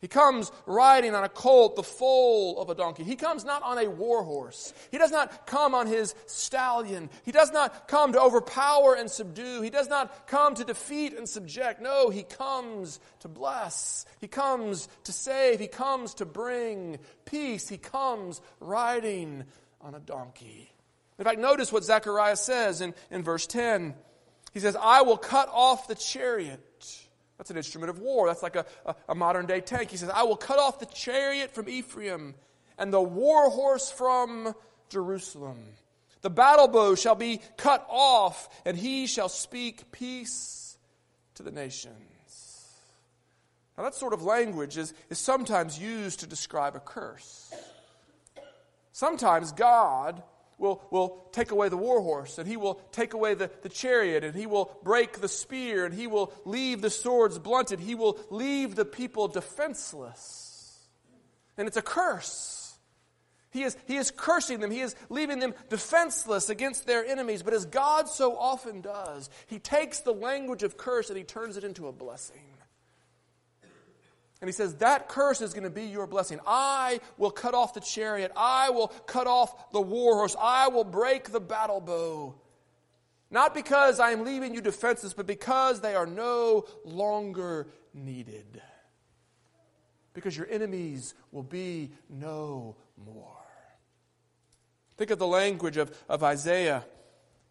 He 0.00 0.08
comes 0.08 0.50
riding 0.64 1.14
on 1.14 1.24
a 1.24 1.28
colt, 1.28 1.76
the 1.76 1.82
foal 1.82 2.58
of 2.58 2.70
a 2.70 2.74
donkey. 2.74 3.04
He 3.04 3.16
comes 3.16 3.44
not 3.44 3.62
on 3.62 3.76
a 3.76 3.86
war 3.86 4.24
horse. 4.24 4.72
He 4.90 4.96
does 4.96 5.10
not 5.10 5.46
come 5.46 5.74
on 5.74 5.86
his 5.86 6.14
stallion. 6.24 7.10
He 7.22 7.32
does 7.32 7.52
not 7.52 7.86
come 7.86 8.14
to 8.14 8.20
overpower 8.20 8.94
and 8.94 9.10
subdue. 9.10 9.60
He 9.60 9.68
does 9.68 9.90
not 9.90 10.26
come 10.26 10.54
to 10.54 10.64
defeat 10.64 11.12
and 11.12 11.28
subject. 11.28 11.82
No, 11.82 12.08
he 12.08 12.22
comes 12.22 12.98
to 13.20 13.28
bless. 13.28 14.06
He 14.22 14.26
comes 14.26 14.88
to 15.04 15.12
save. 15.12 15.60
He 15.60 15.68
comes 15.68 16.14
to 16.14 16.24
bring 16.24 16.98
peace. 17.26 17.68
He 17.68 17.76
comes 17.76 18.40
riding 18.58 19.44
on 19.80 19.94
a 19.94 20.00
donkey. 20.00 20.72
In 21.18 21.24
fact, 21.24 21.38
notice 21.38 21.72
what 21.72 21.84
Zechariah 21.84 22.36
says 22.36 22.80
in, 22.80 22.94
in 23.10 23.22
verse 23.22 23.46
10. 23.46 23.94
He 24.52 24.60
says, 24.60 24.76
I 24.80 25.02
will 25.02 25.16
cut 25.16 25.48
off 25.52 25.86
the 25.86 25.94
chariot 25.94 26.60
that's 27.40 27.50
an 27.50 27.56
instrument 27.56 27.88
of 27.88 28.00
war. 28.00 28.26
That's 28.26 28.42
like 28.42 28.56
a, 28.56 28.66
a, 28.84 28.94
a, 29.08 29.14
modern 29.14 29.46
day 29.46 29.62
tank. 29.62 29.90
He 29.90 29.96
says, 29.96 30.10
I 30.10 30.24
will 30.24 30.36
cut 30.36 30.58
off 30.58 30.78
the 30.78 30.84
chariot 30.84 31.54
from 31.54 31.70
Ephraim 31.70 32.34
and 32.76 32.92
the 32.92 33.00
war 33.00 33.48
horse 33.48 33.90
from 33.90 34.54
Jerusalem. 34.90 35.56
The 36.20 36.28
battle 36.28 36.68
bow 36.68 36.94
shall 36.96 37.14
be 37.14 37.40
cut 37.56 37.86
off, 37.88 38.50
and 38.66 38.76
he 38.76 39.06
shall 39.06 39.30
speak 39.30 39.90
peace 39.90 40.76
to 41.36 41.42
the 41.42 41.50
nations. 41.50 41.94
Now, 43.78 43.84
that 43.84 43.94
sort 43.94 44.12
of 44.12 44.22
language 44.22 44.76
is, 44.76 44.92
is 45.08 45.18
sometimes 45.18 45.78
used 45.78 46.20
to 46.20 46.26
describe 46.26 46.76
a 46.76 46.80
curse. 46.80 47.54
Sometimes 49.00 49.52
God 49.52 50.22
will, 50.58 50.82
will 50.90 51.26
take 51.32 51.52
away 51.52 51.70
the 51.70 51.76
war 51.78 52.02
horse, 52.02 52.36
and 52.36 52.46
he 52.46 52.58
will 52.58 52.74
take 52.92 53.14
away 53.14 53.32
the, 53.32 53.50
the 53.62 53.70
chariot, 53.70 54.24
and 54.24 54.34
he 54.34 54.44
will 54.44 54.76
break 54.82 55.22
the 55.22 55.26
spear, 55.26 55.86
and 55.86 55.94
he 55.94 56.06
will 56.06 56.34
leave 56.44 56.82
the 56.82 56.90
swords 56.90 57.38
blunted. 57.38 57.80
He 57.80 57.94
will 57.94 58.20
leave 58.28 58.74
the 58.74 58.84
people 58.84 59.26
defenseless. 59.26 60.86
And 61.56 61.66
it's 61.66 61.78
a 61.78 61.82
curse. 61.82 62.74
He 63.52 63.62
is, 63.62 63.74
he 63.86 63.96
is 63.96 64.10
cursing 64.10 64.60
them. 64.60 64.70
He 64.70 64.80
is 64.80 64.94
leaving 65.08 65.38
them 65.38 65.54
defenseless 65.70 66.50
against 66.50 66.86
their 66.86 67.02
enemies. 67.02 67.42
But 67.42 67.54
as 67.54 67.64
God 67.64 68.06
so 68.06 68.36
often 68.36 68.82
does, 68.82 69.30
He 69.46 69.58
takes 69.58 70.00
the 70.00 70.12
language 70.12 70.62
of 70.62 70.76
curse 70.76 71.08
and 71.08 71.16
He 71.16 71.24
turns 71.24 71.56
it 71.56 71.64
into 71.64 71.88
a 71.88 71.92
blessing. 71.92 72.49
And 74.40 74.48
he 74.48 74.52
says, 74.52 74.76
That 74.76 75.08
curse 75.08 75.40
is 75.40 75.52
going 75.52 75.64
to 75.64 75.70
be 75.70 75.84
your 75.84 76.06
blessing. 76.06 76.40
I 76.46 77.00
will 77.18 77.30
cut 77.30 77.54
off 77.54 77.74
the 77.74 77.80
chariot. 77.80 78.32
I 78.36 78.70
will 78.70 78.88
cut 78.88 79.26
off 79.26 79.72
the 79.72 79.80
war 79.80 80.14
horse. 80.16 80.36
I 80.40 80.68
will 80.68 80.84
break 80.84 81.30
the 81.30 81.40
battle 81.40 81.80
bow. 81.80 82.34
Not 83.30 83.54
because 83.54 84.00
I 84.00 84.10
am 84.10 84.24
leaving 84.24 84.54
you 84.54 84.60
defenseless, 84.60 85.12
but 85.12 85.26
because 85.26 85.80
they 85.80 85.94
are 85.94 86.06
no 86.06 86.66
longer 86.84 87.68
needed. 87.94 88.60
Because 90.14 90.36
your 90.36 90.48
enemies 90.50 91.14
will 91.30 91.44
be 91.44 91.92
no 92.08 92.76
more. 92.96 93.36
Think 94.96 95.12
of 95.12 95.18
the 95.18 95.26
language 95.26 95.76
of, 95.76 95.96
of 96.08 96.24
Isaiah. 96.24 96.84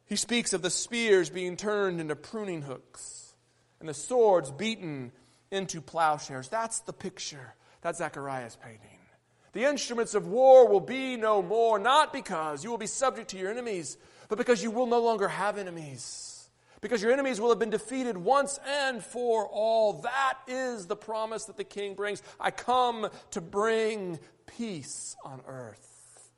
He 0.05 0.17
speaks 0.17 0.53
of 0.53 0.61
the 0.61 0.69
spears 0.69 1.29
being 1.29 1.55
turned 1.55 2.01
into 2.01 2.15
pruning 2.15 2.63
hooks 2.63 3.33
and 3.79 3.87
the 3.87 3.93
swords 3.93 4.51
beaten 4.51 5.11
into 5.51 5.81
plowshares. 5.81 6.47
That's 6.49 6.79
the 6.81 6.93
picture 6.93 7.55
that 7.81 7.95
Zechariah 7.95 8.45
is 8.45 8.55
painting. 8.55 8.99
The 9.53 9.65
instruments 9.65 10.13
of 10.13 10.27
war 10.27 10.67
will 10.67 10.79
be 10.79 11.17
no 11.17 11.41
more, 11.41 11.79
not 11.79 12.13
because 12.13 12.63
you 12.63 12.69
will 12.69 12.77
be 12.77 12.87
subject 12.87 13.31
to 13.31 13.37
your 13.37 13.49
enemies, 13.49 13.97
but 14.27 14.37
because 14.37 14.61
you 14.61 14.69
will 14.69 14.85
no 14.85 15.01
longer 15.01 15.27
have 15.27 15.57
enemies. 15.57 16.47
Because 16.81 17.01
your 17.01 17.11
enemies 17.11 17.41
will 17.41 17.49
have 17.49 17.59
been 17.59 17.71
defeated 17.71 18.15
once 18.15 18.59
and 18.65 19.03
for 19.03 19.47
all. 19.47 20.01
That 20.01 20.37
is 20.47 20.85
the 20.85 20.95
promise 20.95 21.45
that 21.45 21.57
the 21.57 21.63
king 21.63 21.95
brings. 21.95 22.21
I 22.39 22.51
come 22.51 23.09
to 23.31 23.41
bring 23.41 24.19
peace 24.45 25.15
on 25.23 25.41
earth 25.47 26.29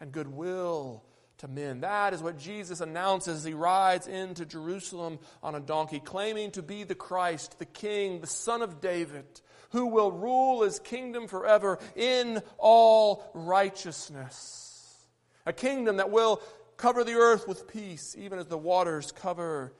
and 0.00 0.10
goodwill 0.10 1.04
to 1.44 1.50
men. 1.50 1.80
That 1.80 2.14
is 2.14 2.22
what 2.22 2.38
Jesus 2.38 2.80
announces 2.80 3.38
as 3.38 3.44
he 3.44 3.52
rides 3.52 4.06
into 4.06 4.46
Jerusalem 4.46 5.18
on 5.42 5.54
a 5.54 5.60
donkey, 5.60 6.00
claiming 6.00 6.50
to 6.52 6.62
be 6.62 6.84
the 6.84 6.94
Christ, 6.94 7.58
the 7.58 7.66
King, 7.66 8.20
the 8.20 8.26
Son 8.26 8.62
of 8.62 8.80
David, 8.80 9.26
who 9.70 9.86
will 9.86 10.10
rule 10.10 10.62
his 10.62 10.78
kingdom 10.78 11.28
forever 11.28 11.78
in 11.96 12.42
all 12.56 13.30
righteousness. 13.34 15.06
A 15.44 15.52
kingdom 15.52 15.98
that 15.98 16.10
will 16.10 16.40
cover 16.78 17.04
the 17.04 17.14
earth 17.14 17.46
with 17.46 17.68
peace, 17.68 18.16
even 18.18 18.38
as 18.38 18.46
the 18.46 18.56
waters 18.56 19.12
cover 19.12 19.74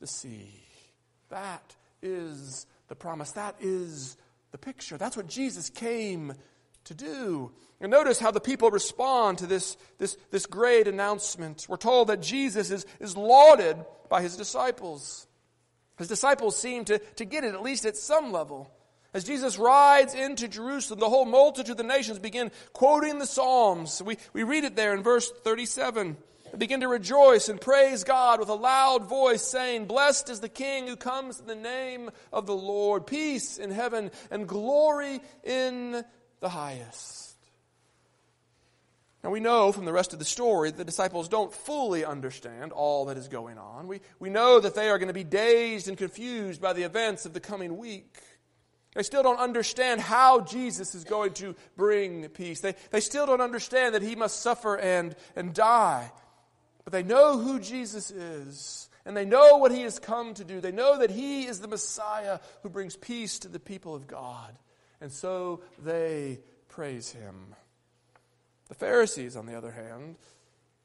the 0.00 0.06
sea. 0.06 0.62
That 1.28 1.76
is 2.00 2.66
the 2.88 2.96
promise. 2.96 3.32
That 3.32 3.56
is 3.60 4.16
the 4.52 4.58
picture. 4.58 4.96
That's 4.96 5.18
what 5.18 5.26
Jesus 5.26 5.68
came 5.68 6.32
to 6.84 6.94
do. 6.94 7.52
And 7.80 7.90
notice 7.90 8.18
how 8.18 8.30
the 8.30 8.40
people 8.40 8.70
respond 8.70 9.38
to 9.38 9.46
this, 9.46 9.76
this, 9.98 10.16
this 10.30 10.46
great 10.46 10.88
announcement. 10.88 11.66
We're 11.68 11.76
told 11.76 12.08
that 12.08 12.22
Jesus 12.22 12.70
is, 12.70 12.86
is 13.00 13.16
lauded 13.16 13.76
by 14.08 14.22
his 14.22 14.36
disciples. 14.36 15.26
His 15.98 16.08
disciples 16.08 16.56
seem 16.56 16.84
to, 16.86 16.98
to 16.98 17.24
get 17.24 17.44
it, 17.44 17.54
at 17.54 17.62
least 17.62 17.86
at 17.86 17.96
some 17.96 18.32
level. 18.32 18.70
As 19.12 19.24
Jesus 19.24 19.58
rides 19.58 20.14
into 20.14 20.48
Jerusalem, 20.48 20.98
the 20.98 21.08
whole 21.08 21.24
multitude 21.24 21.72
of 21.72 21.76
the 21.76 21.84
nations 21.84 22.18
begin 22.18 22.50
quoting 22.72 23.18
the 23.18 23.26
Psalms. 23.26 24.02
We, 24.02 24.18
we 24.32 24.42
read 24.42 24.64
it 24.64 24.74
there 24.74 24.92
in 24.92 25.04
verse 25.04 25.30
37. 25.30 26.16
They 26.50 26.58
begin 26.58 26.80
to 26.80 26.88
rejoice 26.88 27.48
and 27.48 27.60
praise 27.60 28.02
God 28.02 28.40
with 28.40 28.48
a 28.48 28.54
loud 28.54 29.08
voice, 29.08 29.42
saying, 29.42 29.86
Blessed 29.86 30.30
is 30.30 30.40
the 30.40 30.48
King 30.48 30.88
who 30.88 30.96
comes 30.96 31.38
in 31.38 31.46
the 31.46 31.54
name 31.54 32.10
of 32.32 32.46
the 32.46 32.56
Lord. 32.56 33.06
Peace 33.06 33.58
in 33.58 33.70
heaven 33.70 34.10
and 34.30 34.48
glory 34.48 35.20
in 35.44 36.04
the 36.44 36.50
highest. 36.50 37.36
Now 39.24 39.30
we 39.30 39.40
know 39.40 39.72
from 39.72 39.86
the 39.86 39.94
rest 39.94 40.12
of 40.12 40.18
the 40.18 40.26
story 40.26 40.70
that 40.70 40.76
the 40.76 40.84
disciples 40.84 41.30
don't 41.30 41.50
fully 41.50 42.04
understand 42.04 42.70
all 42.70 43.06
that 43.06 43.16
is 43.16 43.28
going 43.28 43.56
on. 43.56 43.88
We, 43.88 44.02
we 44.20 44.28
know 44.28 44.60
that 44.60 44.74
they 44.74 44.90
are 44.90 44.98
going 44.98 45.08
to 45.08 45.14
be 45.14 45.24
dazed 45.24 45.88
and 45.88 45.96
confused 45.96 46.60
by 46.60 46.74
the 46.74 46.82
events 46.82 47.24
of 47.24 47.32
the 47.32 47.40
coming 47.40 47.78
week. 47.78 48.18
They 48.94 49.02
still 49.02 49.22
don't 49.22 49.38
understand 49.38 50.02
how 50.02 50.42
Jesus 50.42 50.94
is 50.94 51.04
going 51.04 51.32
to 51.34 51.56
bring 51.78 52.28
peace. 52.28 52.60
They, 52.60 52.74
they 52.90 53.00
still 53.00 53.24
don't 53.24 53.40
understand 53.40 53.94
that 53.94 54.02
he 54.02 54.14
must 54.14 54.42
suffer 54.42 54.76
and, 54.76 55.16
and 55.34 55.54
die. 55.54 56.12
But 56.84 56.92
they 56.92 57.02
know 57.02 57.38
who 57.38 57.58
Jesus 57.58 58.10
is, 58.10 58.90
and 59.06 59.16
they 59.16 59.24
know 59.24 59.56
what 59.56 59.72
he 59.72 59.80
has 59.84 59.98
come 59.98 60.34
to 60.34 60.44
do. 60.44 60.60
They 60.60 60.72
know 60.72 60.98
that 60.98 61.10
he 61.10 61.46
is 61.46 61.60
the 61.60 61.68
Messiah 61.68 62.38
who 62.62 62.68
brings 62.68 62.96
peace 62.96 63.38
to 63.38 63.48
the 63.48 63.58
people 63.58 63.94
of 63.94 64.06
God 64.06 64.54
and 65.04 65.12
so 65.12 65.60
they 65.84 66.40
praise 66.68 67.10
him. 67.10 67.54
The 68.68 68.74
Pharisees, 68.74 69.36
on 69.36 69.44
the 69.44 69.54
other 69.54 69.70
hand, 69.70 70.16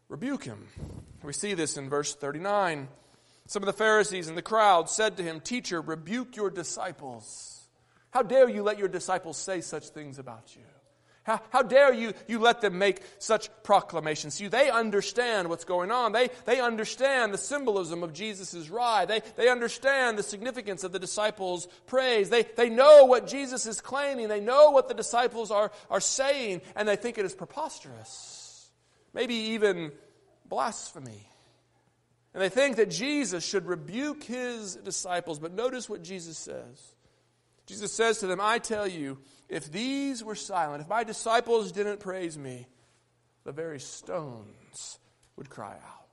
rebuke 0.10 0.44
him. 0.44 0.68
We 1.24 1.32
see 1.32 1.54
this 1.54 1.78
in 1.78 1.90
verse 1.90 2.14
39. 2.16 2.90
Some 3.46 3.64
of 3.64 3.68
the 3.68 3.72
Pharisees 3.72 4.28
in 4.28 4.36
the 4.36 4.42
crowd 4.42 4.90
said 4.90 5.16
to 5.16 5.24
him, 5.24 5.40
Teacher, 5.40 5.80
rebuke 5.80 6.36
your 6.36 6.50
disciples. 6.50 7.62
How 8.10 8.22
dare 8.22 8.50
you 8.50 8.62
let 8.62 8.78
your 8.78 8.90
disciples 8.90 9.38
say 9.38 9.62
such 9.62 9.88
things 9.88 10.20
about 10.20 10.54
you? 10.54 10.64
How, 11.30 11.40
how 11.52 11.62
dare 11.62 11.94
you, 11.94 12.14
you 12.28 12.40
let 12.40 12.60
them 12.60 12.80
make 12.80 13.04
such 13.20 13.52
proclamations? 13.62 14.34
See, 14.34 14.48
they 14.48 14.72
understand 14.72 15.48
what's 15.48 15.64
going 15.64 15.92
on. 15.92 16.12
They, 16.12 16.32
they 16.46 16.60
understand 16.60 17.32
the 17.32 17.38
symbolism 17.38 18.02
of 18.02 18.14
Jesus' 18.14 18.68
ride. 18.68 19.10
They, 19.10 19.22
they 19.36 19.48
understand 19.48 20.18
the 20.18 20.24
significance 20.24 20.84
of 20.84 20.92
the 20.92 20.98
disciples' 20.98 21.68
praise. 21.86 22.32
They, 22.32 22.48
they 22.56 22.72
know 22.72 23.06
what 23.06 23.28
Jesus 23.28 23.68
is 23.68 23.80
claiming. 23.80 24.28
They 24.28 24.40
know 24.40 24.72
what 24.72 24.88
the 24.88 24.96
disciples 24.96 25.52
are, 25.52 25.72
are 25.92 26.00
saying, 26.00 26.62
and 26.76 26.90
they 26.90 26.96
think 26.96 27.20
it 27.20 27.26
is 27.26 27.36
preposterous. 27.36 28.72
Maybe 29.14 29.36
even 29.36 29.92
blasphemy. 30.48 31.30
And 32.34 32.42
they 32.42 32.50
think 32.50 32.78
that 32.78 32.90
Jesus 32.90 33.46
should 33.46 33.68
rebuke 33.68 34.24
his 34.24 34.78
disciples. 34.78 35.38
But 35.38 35.54
notice 35.54 35.88
what 35.88 36.02
Jesus 36.02 36.40
says. 36.40 36.96
Jesus 37.70 37.94
says 37.94 38.18
to 38.18 38.28
them, 38.28 38.40
I 38.42 38.58
tell 38.58 38.88
you, 38.88 39.20
if 39.48 39.72
these 39.72 40.24
were 40.24 40.34
silent, 40.34 40.82
if 40.82 40.90
my 40.90 41.04
disciples 41.04 41.72
didn't 41.72 42.00
praise 42.00 42.36
me, 42.36 42.66
the 43.44 43.52
very 43.52 43.80
stones 43.80 44.98
would 45.36 45.52
cry 45.52 45.74
out. 45.74 46.08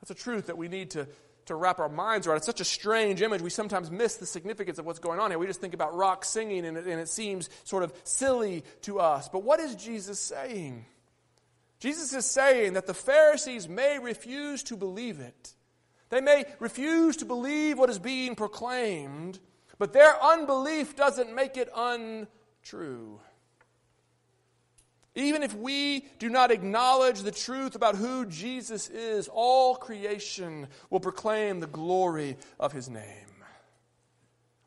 That's 0.00 0.12
a 0.12 0.22
truth 0.22 0.46
that 0.46 0.56
we 0.56 0.68
need 0.68 0.92
to, 0.92 1.08
to 1.46 1.56
wrap 1.56 1.80
our 1.80 1.88
minds 1.88 2.28
around. 2.28 2.36
It's 2.36 2.46
such 2.46 2.60
a 2.60 2.64
strange 2.64 3.20
image. 3.20 3.42
We 3.42 3.50
sometimes 3.50 3.90
miss 3.90 4.14
the 4.14 4.26
significance 4.26 4.78
of 4.78 4.86
what's 4.86 5.00
going 5.00 5.18
on 5.18 5.32
here. 5.32 5.40
We 5.40 5.48
just 5.48 5.60
think 5.60 5.74
about 5.74 5.96
rock 5.96 6.24
singing 6.24 6.64
and 6.66 6.76
it, 6.76 6.86
and 6.86 7.00
it 7.00 7.08
seems 7.08 7.50
sort 7.64 7.82
of 7.82 7.92
silly 8.04 8.62
to 8.82 9.00
us. 9.00 9.28
But 9.28 9.42
what 9.42 9.58
is 9.58 9.74
Jesus 9.74 10.20
saying? 10.20 10.86
Jesus 11.80 12.12
is 12.12 12.26
saying 12.26 12.74
that 12.74 12.86
the 12.86 12.94
Pharisees 12.94 13.68
may 13.68 13.98
refuse 13.98 14.62
to 14.64 14.76
believe 14.76 15.18
it. 15.18 15.54
They 16.10 16.20
may 16.20 16.44
refuse 16.60 17.16
to 17.16 17.24
believe 17.24 17.76
what 17.76 17.90
is 17.90 17.98
being 17.98 18.36
proclaimed, 18.36 19.40
But 19.80 19.94
their 19.94 20.22
unbelief 20.22 20.94
doesn't 20.94 21.34
make 21.34 21.56
it 21.56 21.70
untrue. 21.74 23.18
Even 25.14 25.42
if 25.42 25.56
we 25.56 26.04
do 26.18 26.28
not 26.28 26.50
acknowledge 26.50 27.22
the 27.22 27.30
truth 27.30 27.74
about 27.76 27.96
who 27.96 28.26
Jesus 28.26 28.90
is, 28.90 29.26
all 29.32 29.74
creation 29.74 30.68
will 30.90 31.00
proclaim 31.00 31.60
the 31.60 31.66
glory 31.66 32.36
of 32.58 32.72
his 32.72 32.90
name. 32.90 33.04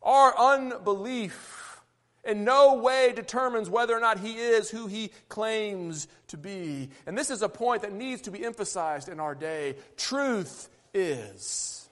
Our 0.02 0.36
unbelief 0.36 1.80
in 2.24 2.42
no 2.42 2.74
way 2.74 3.12
determines 3.14 3.70
whether 3.70 3.96
or 3.96 4.00
not 4.00 4.18
he 4.18 4.32
is 4.32 4.68
who 4.68 4.88
he 4.88 5.12
claims 5.28 6.08
to 6.26 6.36
be. 6.36 6.90
And 7.06 7.16
this 7.16 7.30
is 7.30 7.40
a 7.40 7.48
point 7.48 7.82
that 7.82 7.92
needs 7.92 8.22
to 8.22 8.32
be 8.32 8.44
emphasized 8.44 9.08
in 9.08 9.20
our 9.20 9.36
day. 9.36 9.76
Truth 9.96 10.68
is. 10.92 11.83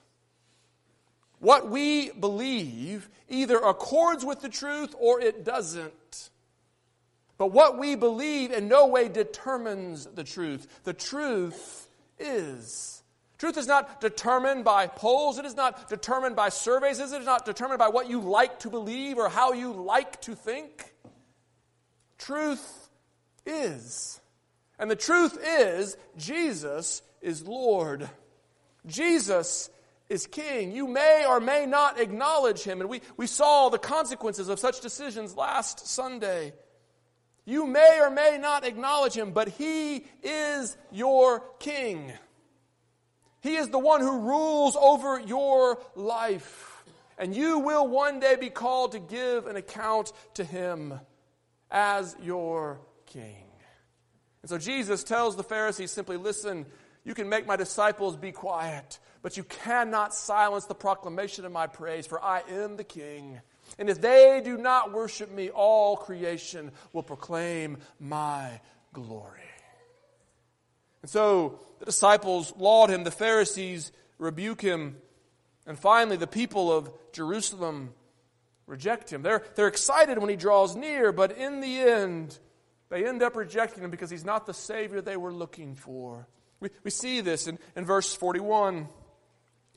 What 1.43 1.69
we 1.69 2.09
believe 2.09 3.09
either 3.27 3.57
accords 3.57 4.23
with 4.23 4.39
the 4.39 4.47
truth 4.47 4.95
or 4.97 5.19
it 5.19 5.43
doesn't. 5.43 6.29
But 7.37 7.51
what 7.51 7.77
we 7.77 7.95
believe 7.95 8.53
in 8.53 8.69
no 8.69 8.87
way 8.87 9.09
determines 9.09 10.05
the 10.05 10.23
truth. 10.23 10.79
The 10.85 10.93
truth 10.93 11.89
is. 12.17 13.03
Truth 13.39 13.57
is 13.57 13.67
not 13.67 13.99
determined 13.99 14.63
by 14.63 14.87
polls. 14.87 15.37
It 15.37 15.43
is 15.43 15.57
not 15.57 15.89
determined 15.89 16.37
by 16.37 16.47
surveys. 16.47 17.01
It 17.01 17.11
is 17.11 17.25
not 17.25 17.43
determined 17.43 17.79
by 17.79 17.89
what 17.89 18.09
you 18.09 18.21
like 18.21 18.59
to 18.59 18.69
believe 18.69 19.17
or 19.17 19.27
how 19.27 19.51
you 19.51 19.73
like 19.73 20.21
to 20.21 20.35
think. 20.35 20.93
Truth 22.19 22.87
is. 23.45 24.21
And 24.79 24.89
the 24.89 24.95
truth 24.95 25.37
is, 25.45 25.97
Jesus 26.15 27.01
is 27.21 27.45
Lord. 27.45 28.09
Jesus 28.85 29.69
is 30.13 30.27
king. 30.27 30.71
You 30.71 30.87
may 30.87 31.25
or 31.27 31.39
may 31.39 31.65
not 31.65 31.99
acknowledge 31.99 32.63
him. 32.63 32.79
And 32.79 32.89
we, 32.89 33.01
we 33.17 33.27
saw 33.27 33.69
the 33.69 33.79
consequences 33.79 34.47
of 34.47 34.59
such 34.59 34.79
decisions 34.79 35.35
last 35.35 35.87
Sunday. 35.87 36.53
You 37.45 37.65
may 37.65 37.99
or 37.99 38.09
may 38.09 38.37
not 38.39 38.63
acknowledge 38.65 39.15
him, 39.15 39.31
but 39.31 39.49
he 39.49 40.05
is 40.21 40.77
your 40.91 41.41
king. 41.59 42.13
He 43.41 43.55
is 43.55 43.69
the 43.69 43.79
one 43.79 43.99
who 43.99 44.19
rules 44.19 44.77
over 44.77 45.19
your 45.19 45.81
life. 45.95 46.85
And 47.17 47.35
you 47.35 47.59
will 47.59 47.87
one 47.87 48.19
day 48.19 48.37
be 48.39 48.49
called 48.49 48.93
to 48.93 48.99
give 48.99 49.47
an 49.47 49.57
account 49.57 50.13
to 50.35 50.43
him 50.43 50.99
as 51.69 52.15
your 52.23 52.79
king. 53.07 53.45
And 54.41 54.49
so 54.49 54.57
Jesus 54.57 55.03
tells 55.03 55.35
the 55.35 55.43
Pharisees 55.43 55.91
simply 55.91 56.17
listen, 56.17 56.65
you 57.03 57.13
can 57.13 57.27
make 57.27 57.45
my 57.45 57.55
disciples 57.55 58.15
be 58.15 58.31
quiet, 58.31 58.99
but 59.23 59.37
you 59.37 59.43
cannot 59.43 60.13
silence 60.13 60.65
the 60.65 60.75
proclamation 60.75 61.45
of 61.45 61.51
my 61.51 61.65
praise, 61.65 62.05
for 62.05 62.23
I 62.23 62.43
am 62.49 62.75
the 62.75 62.83
king. 62.83 63.39
And 63.79 63.89
if 63.89 64.01
they 64.01 64.41
do 64.43 64.57
not 64.57 64.91
worship 64.91 65.31
me, 65.31 65.49
all 65.49 65.95
creation 65.95 66.71
will 66.91 67.03
proclaim 67.03 67.77
my 67.99 68.59
glory. 68.91 69.39
And 71.01 71.09
so 71.09 71.59
the 71.79 71.85
disciples 71.85 72.53
laud 72.57 72.89
him, 72.89 73.05
the 73.05 73.11
Pharisees 73.11 73.93
rebuke 74.19 74.61
him, 74.61 74.97
and 75.65 75.79
finally 75.79 76.17
the 76.17 76.27
people 76.27 76.71
of 76.71 76.91
Jerusalem 77.13 77.93
reject 78.67 79.11
him. 79.11 79.21
They're, 79.21 79.43
they're 79.55 79.67
excited 79.67 80.17
when 80.17 80.29
he 80.29 80.35
draws 80.35 80.75
near, 80.75 81.13
but 81.13 81.37
in 81.37 81.61
the 81.61 81.79
end, 81.79 82.37
they 82.89 83.07
end 83.07 83.23
up 83.23 83.37
rejecting 83.37 83.85
him 83.85 83.89
because 83.89 84.09
he's 84.09 84.25
not 84.25 84.45
the 84.45 84.53
Savior 84.53 85.01
they 85.01 85.17
were 85.17 85.33
looking 85.33 85.75
for. 85.75 86.27
We, 86.59 86.69
we 86.83 86.91
see 86.91 87.21
this 87.21 87.47
in, 87.47 87.57
in 87.75 87.85
verse 87.85 88.13
41. 88.13 88.87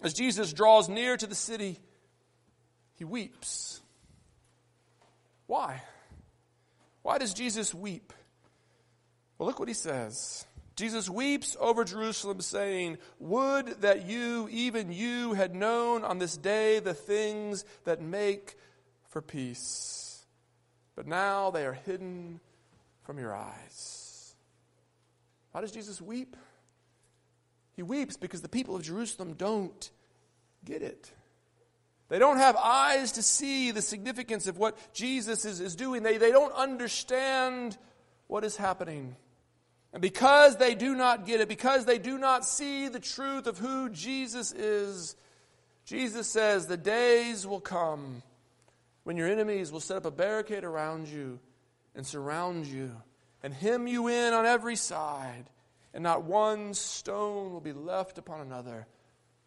As 0.03 0.15
Jesus 0.15 0.53
draws 0.53 0.89
near 0.89 1.17
to 1.17 1.27
the 1.27 1.35
city, 1.35 1.79
he 2.95 3.05
weeps. 3.05 3.81
Why? 5.47 5.83
Why 7.03 7.19
does 7.19 7.35
Jesus 7.35 7.75
weep? 7.75 8.13
Well, 9.39 9.47
look 9.47 9.59
what 9.59 9.69
he 9.69 9.75
says. 9.75 10.45
Jesus 10.77 11.09
weeps 11.09 11.57
over 11.59 11.85
Jerusalem, 11.85 12.41
saying, 12.41 12.99
Would 13.19 13.81
that 13.81 14.07
you, 14.07 14.49
even 14.51 14.93
you, 14.93 15.33
had 15.33 15.55
known 15.55 16.05
on 16.05 16.19
this 16.19 16.37
day 16.37 16.81
the 16.81 16.95
things 16.95 17.65
that 17.85 18.03
make 18.03 18.57
for 19.09 19.23
peace. 19.23 20.27
But 20.95 21.07
now 21.07 21.51
they 21.51 21.65
are 21.65 21.73
hidden 21.73 22.41
from 23.05 23.19
your 23.19 23.35
eyes. 23.35 24.35
Why 25.53 25.63
does 25.63 25.73
Jesus 25.73 26.03
weep? 26.03 26.37
He 27.77 27.83
weeps 27.83 28.17
because 28.17 28.43
the 28.43 28.49
people 28.49 28.75
of 28.75 28.83
Jerusalem 28.83 29.35
don't 29.35 29.91
get 30.65 30.83
it. 30.83 31.13
They 32.09 32.19
don't 32.19 32.39
have 32.39 32.57
eyes 32.57 33.13
to 33.13 33.23
see 33.23 33.71
the 33.73 33.83
significance 33.83 34.47
of 34.47 34.59
what 34.59 34.77
Jesus 34.93 35.45
is, 35.45 35.61
is 35.61 35.77
doing. 35.77 36.03
They, 36.03 36.19
they 36.19 36.31
don't 36.31 36.55
understand 36.55 37.77
what 38.29 38.45
is 38.45 38.57
happening. 38.57 39.17
And 39.93 40.01
because 40.01 40.57
they 40.57 40.75
do 40.75 40.95
not 40.95 41.27
get 41.27 41.41
it, 41.41 41.49
because 41.49 41.85
they 41.85 41.99
do 41.99 42.19
not 42.19 42.45
see 42.45 42.89
the 42.89 43.01
truth 43.01 43.47
of 43.47 43.59
who 43.59 43.89
Jesus 43.91 44.53
is, 44.53 45.17
Jesus 45.85 46.29
says, 46.29 46.67
The 46.67 46.77
days 46.77 47.47
will 47.47 47.61
come 47.61 48.23
when 49.05 49.17
your 49.17 49.29
enemies 49.29 49.73
will 49.73 49.81
set 49.81 49.97
up 49.97 50.05
a 50.05 50.11
barricade 50.11 50.65
around 50.65 51.09
you 51.09 51.39
and 51.95 52.07
surround 52.07 52.67
you 52.67 52.91
and 53.43 53.55
hem 53.55 53.87
you 53.87 54.09
in 54.09 54.35
on 54.35 54.47
every 54.47 54.77
side, 54.77 55.45
and 55.97 56.03
not 56.03 56.25
one 56.25 56.75
stone 56.75 57.55
will 57.55 57.61
be 57.63 57.73
left 57.73 58.19
upon 58.19 58.43
another 58.43 58.87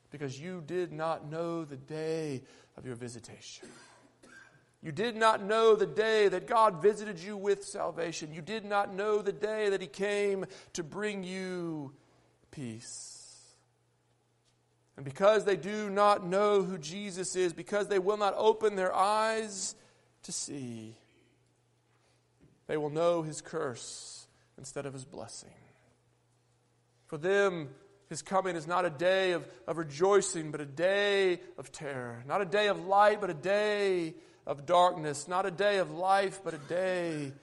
because 0.09 0.41
you 0.41 0.63
did 0.65 0.91
not 0.91 1.29
know 1.29 1.63
the 1.63 1.77
day 1.77 2.41
of 2.75 2.87
your 2.87 2.95
visitation. 2.95 3.69
You 4.81 4.91
did 4.91 5.15
not 5.15 5.43
know 5.43 5.75
the 5.75 5.85
day 5.85 6.27
that 6.27 6.47
God 6.47 6.81
visited 6.81 7.19
you 7.19 7.37
with 7.37 7.63
salvation. 7.63 8.33
You 8.33 8.41
did 8.41 8.65
not 8.65 8.91
know 8.91 9.21
the 9.21 9.31
day 9.31 9.69
that 9.69 9.79
He 9.79 9.85
came 9.85 10.47
to 10.73 10.83
bring 10.83 11.23
you 11.23 11.93
peace. 12.49 13.45
And 14.97 15.05
because 15.05 15.45
they 15.45 15.55
do 15.55 15.91
not 15.91 16.25
know 16.25 16.63
who 16.63 16.79
Jesus 16.79 17.35
is, 17.35 17.53
because 17.53 17.89
they 17.89 17.99
will 17.99 18.17
not 18.17 18.33
open 18.35 18.75
their 18.75 18.95
eyes 18.95 19.75
to 20.23 20.31
see, 20.31 20.95
they 22.65 22.75
will 22.75 22.89
know 22.89 23.21
His 23.21 23.39
curse 23.39 24.25
instead 24.57 24.87
of 24.87 24.93
His 24.93 25.05
blessing. 25.05 25.51
For 27.09 27.17
them, 27.17 27.69
his 28.07 28.21
coming 28.21 28.55
is 28.55 28.65
not 28.65 28.85
a 28.85 28.89
day 28.89 29.31
of, 29.33 29.45
of 29.67 29.77
rejoicing, 29.77 30.51
but 30.51 30.61
a 30.61 30.65
day 30.65 31.39
of 31.57 31.71
terror. 31.71 32.23
Not 32.27 32.41
a 32.41 32.45
day 32.45 32.67
of 32.67 32.85
light, 32.85 33.19
but 33.19 33.29
a 33.29 33.35
day 33.35 34.13
of 34.47 34.65
darkness. 34.65 35.27
Not 35.27 35.45
a 35.45 35.51
day 35.51 35.79
of 35.79 35.91
life, 35.91 36.41
but 36.43 36.53
a 36.53 36.59
day 36.59 37.33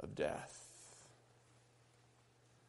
of 0.00 0.14
death. 0.14 0.56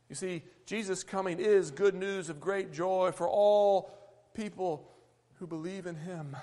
You 0.09 0.15
see, 0.15 0.43
Jesus' 0.65 1.03
coming 1.03 1.39
is 1.39 1.71
good 1.71 1.95
news 1.95 2.29
of 2.29 2.41
great 2.41 2.73
joy 2.73 3.11
for 3.11 3.27
all 3.27 3.93
people 4.33 4.89
who 5.39 5.47
believe 5.47 5.85
in 5.85 5.95
him, 5.95 6.35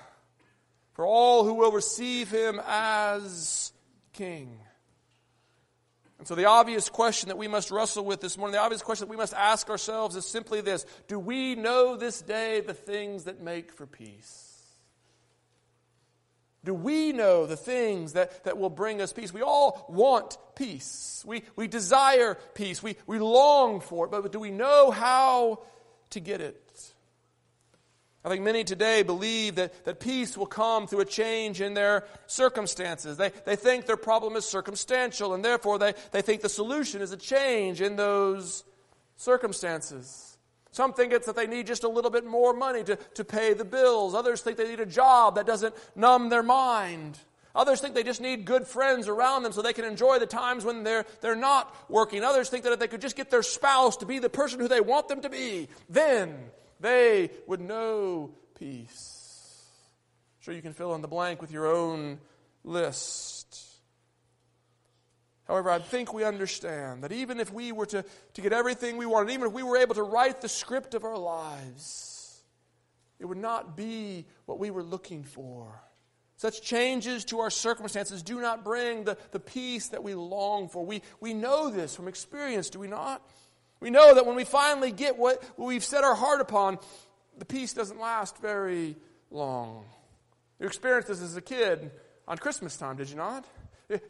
for 0.93 1.05
all 1.05 1.43
who 1.43 1.55
will 1.55 1.71
receive 1.71 2.29
him 2.29 2.61
as 2.67 3.71
King. 4.13 4.59
And 6.19 6.27
so, 6.27 6.35
the 6.35 6.45
obvious 6.45 6.89
question 6.89 7.29
that 7.29 7.37
we 7.37 7.47
must 7.47 7.71
wrestle 7.71 8.03
with 8.03 8.19
this 8.19 8.37
morning, 8.37 8.53
the 8.53 8.59
obvious 8.59 8.81
question 8.81 9.07
that 9.07 9.11
we 9.11 9.17
must 9.17 9.33
ask 9.33 9.69
ourselves 9.69 10.17
is 10.17 10.25
simply 10.25 10.59
this 10.59 10.85
Do 11.07 11.17
we 11.17 11.55
know 11.55 11.95
this 11.95 12.21
day 12.21 12.59
the 12.59 12.73
things 12.73 13.23
that 13.23 13.41
make 13.41 13.71
for 13.71 13.87
peace? 13.87 14.45
Do 16.65 16.73
we 16.73 17.13
know 17.13 17.45
the 17.45 17.55
things 17.55 18.13
that, 18.13 18.43
that 18.43 18.57
will 18.57 18.69
bring 18.69 19.01
us 19.01 19.13
peace? 19.13 19.33
We 19.33 19.41
all 19.41 19.85
want 19.87 20.37
peace. 20.55 21.23
We, 21.25 21.43
we 21.55 21.69
desire 21.69 22.35
peace. 22.53 22.83
We, 22.83 22.97
we 23.07 23.17
long 23.17 23.79
for 23.79 24.05
it, 24.05 24.11
but 24.11 24.29
do 24.33 24.39
we 24.39 24.51
know 24.51 24.91
how 24.91 25.63
to 26.09 26.19
get 26.19 26.41
it? 26.41 26.93
I 28.23 28.29
think 28.29 28.43
many 28.43 28.65
today 28.65 29.03
believe 29.03 29.55
that, 29.55 29.85
that 29.85 30.01
peace 30.01 30.37
will 30.37 30.45
come 30.45 30.87
through 30.87 30.99
a 30.99 31.05
change 31.05 31.61
in 31.61 31.73
their 31.73 32.05
circumstances. 32.27 33.15
They, 33.15 33.31
they 33.45 33.55
think 33.55 33.85
their 33.85 33.97
problem 33.97 34.35
is 34.35 34.45
circumstantial, 34.45 35.33
and 35.33 35.43
therefore 35.43 35.79
they, 35.79 35.93
they 36.11 36.21
think 36.21 36.41
the 36.41 36.49
solution 36.49 37.01
is 37.01 37.13
a 37.13 37.17
change 37.17 37.79
in 37.79 37.95
those 37.95 38.65
circumstances. 39.15 40.37
Some 40.71 40.93
think 40.93 41.13
it's 41.13 41.25
that 41.27 41.35
they 41.37 41.47
need 41.47 41.65
just 41.65 41.85
a 41.85 41.89
little 41.89 42.11
bit 42.11 42.25
more 42.25 42.53
money 42.53 42.83
to, 42.83 42.97
to 42.97 43.23
pay 43.23 43.53
the 43.53 43.65
bills. 43.65 44.13
Others 44.13 44.41
think 44.41 44.57
they 44.57 44.69
need 44.69 44.81
a 44.81 44.85
job 44.85 45.35
that 45.35 45.47
doesn't 45.47 45.73
numb 45.95 46.29
their 46.29 46.43
mind. 46.43 47.17
Others 47.55 47.81
think 47.81 47.95
they 47.95 48.03
just 48.03 48.21
need 48.21 48.45
good 48.45 48.67
friends 48.67 49.07
around 49.07 49.43
them 49.43 49.51
so 49.51 49.61
they 49.61 49.73
can 49.73 49.85
enjoy 49.85 50.19
the 50.19 50.27
times 50.27 50.63
when 50.63 50.83
they're, 50.83 51.05
they're 51.21 51.35
not 51.35 51.73
working. 51.89 52.23
Others 52.23 52.49
think 52.49 52.63
that 52.65 52.73
if 52.73 52.79
they 52.79 52.87
could 52.87 53.01
just 53.01 53.15
get 53.15 53.31
their 53.31 53.41
spouse 53.41 53.97
to 53.97 54.05
be 54.05 54.19
the 54.19 54.29
person 54.29 54.59
who 54.59 54.67
they 54.67 54.81
want 54.81 55.07
them 55.07 55.21
to 55.21 55.29
be, 55.29 55.67
then 55.89 56.37
they 56.79 57.31
would 57.47 57.61
know 57.61 58.31
peace. 58.57 59.65
Sure, 60.39 60.53
you 60.53 60.61
can 60.61 60.73
fill 60.73 60.95
in 60.95 61.01
the 61.01 61.07
blank 61.07 61.41
with 61.41 61.51
your 61.51 61.67
own 61.67 62.19
list. 62.63 63.57
However, 65.45 65.71
I 65.71 65.79
think 65.79 66.13
we 66.13 66.23
understand 66.23 67.03
that 67.03 67.11
even 67.11 67.39
if 67.39 67.51
we 67.51 67.71
were 67.71 67.87
to, 67.87 68.05
to 68.35 68.41
get 68.41 68.53
everything 68.53 68.97
we 68.97 69.07
wanted, 69.07 69.33
even 69.33 69.47
if 69.47 69.53
we 69.53 69.63
were 69.63 69.77
able 69.77 69.95
to 69.95 70.03
write 70.03 70.41
the 70.41 70.47
script 70.47 70.93
of 70.93 71.03
our 71.03 71.17
lives, 71.17 72.43
it 73.19 73.25
would 73.25 73.37
not 73.37 73.75
be 73.75 74.25
what 74.45 74.59
we 74.59 74.69
were 74.69 74.83
looking 74.83 75.23
for. 75.23 75.81
Such 76.37 76.61
changes 76.61 77.25
to 77.25 77.39
our 77.39 77.49
circumstances 77.49 78.23
do 78.23 78.39
not 78.39 78.63
bring 78.63 79.03
the, 79.03 79.17
the 79.31 79.39
peace 79.39 79.89
that 79.89 80.03
we 80.03 80.13
long 80.13 80.69
for. 80.69 80.85
We, 80.85 81.01
we 81.19 81.33
know 81.33 81.69
this 81.69 81.95
from 81.95 82.07
experience, 82.07 82.69
do 82.69 82.79
we 82.79 82.87
not? 82.87 83.27
We 83.79 83.89
know 83.89 84.13
that 84.15 84.25
when 84.25 84.35
we 84.35 84.43
finally 84.43 84.91
get 84.91 85.17
what, 85.17 85.43
we've 85.57 85.83
set 85.83 86.03
our 86.03 86.15
heart 86.15 86.41
upon, 86.41 86.79
the 87.37 87.45
peace 87.45 87.73
doesn't 87.73 87.99
last 87.99 88.37
very 88.39 88.97
long. 89.31 89.85
You 90.59 90.67
experienced 90.67 91.07
this 91.07 91.21
as 91.21 91.37
a 91.37 91.41
kid 91.41 91.91
on 92.27 92.37
Christmas 92.37 92.75
time, 92.75 92.97
did 92.97 93.09
you 93.09 93.15
not? 93.15 93.45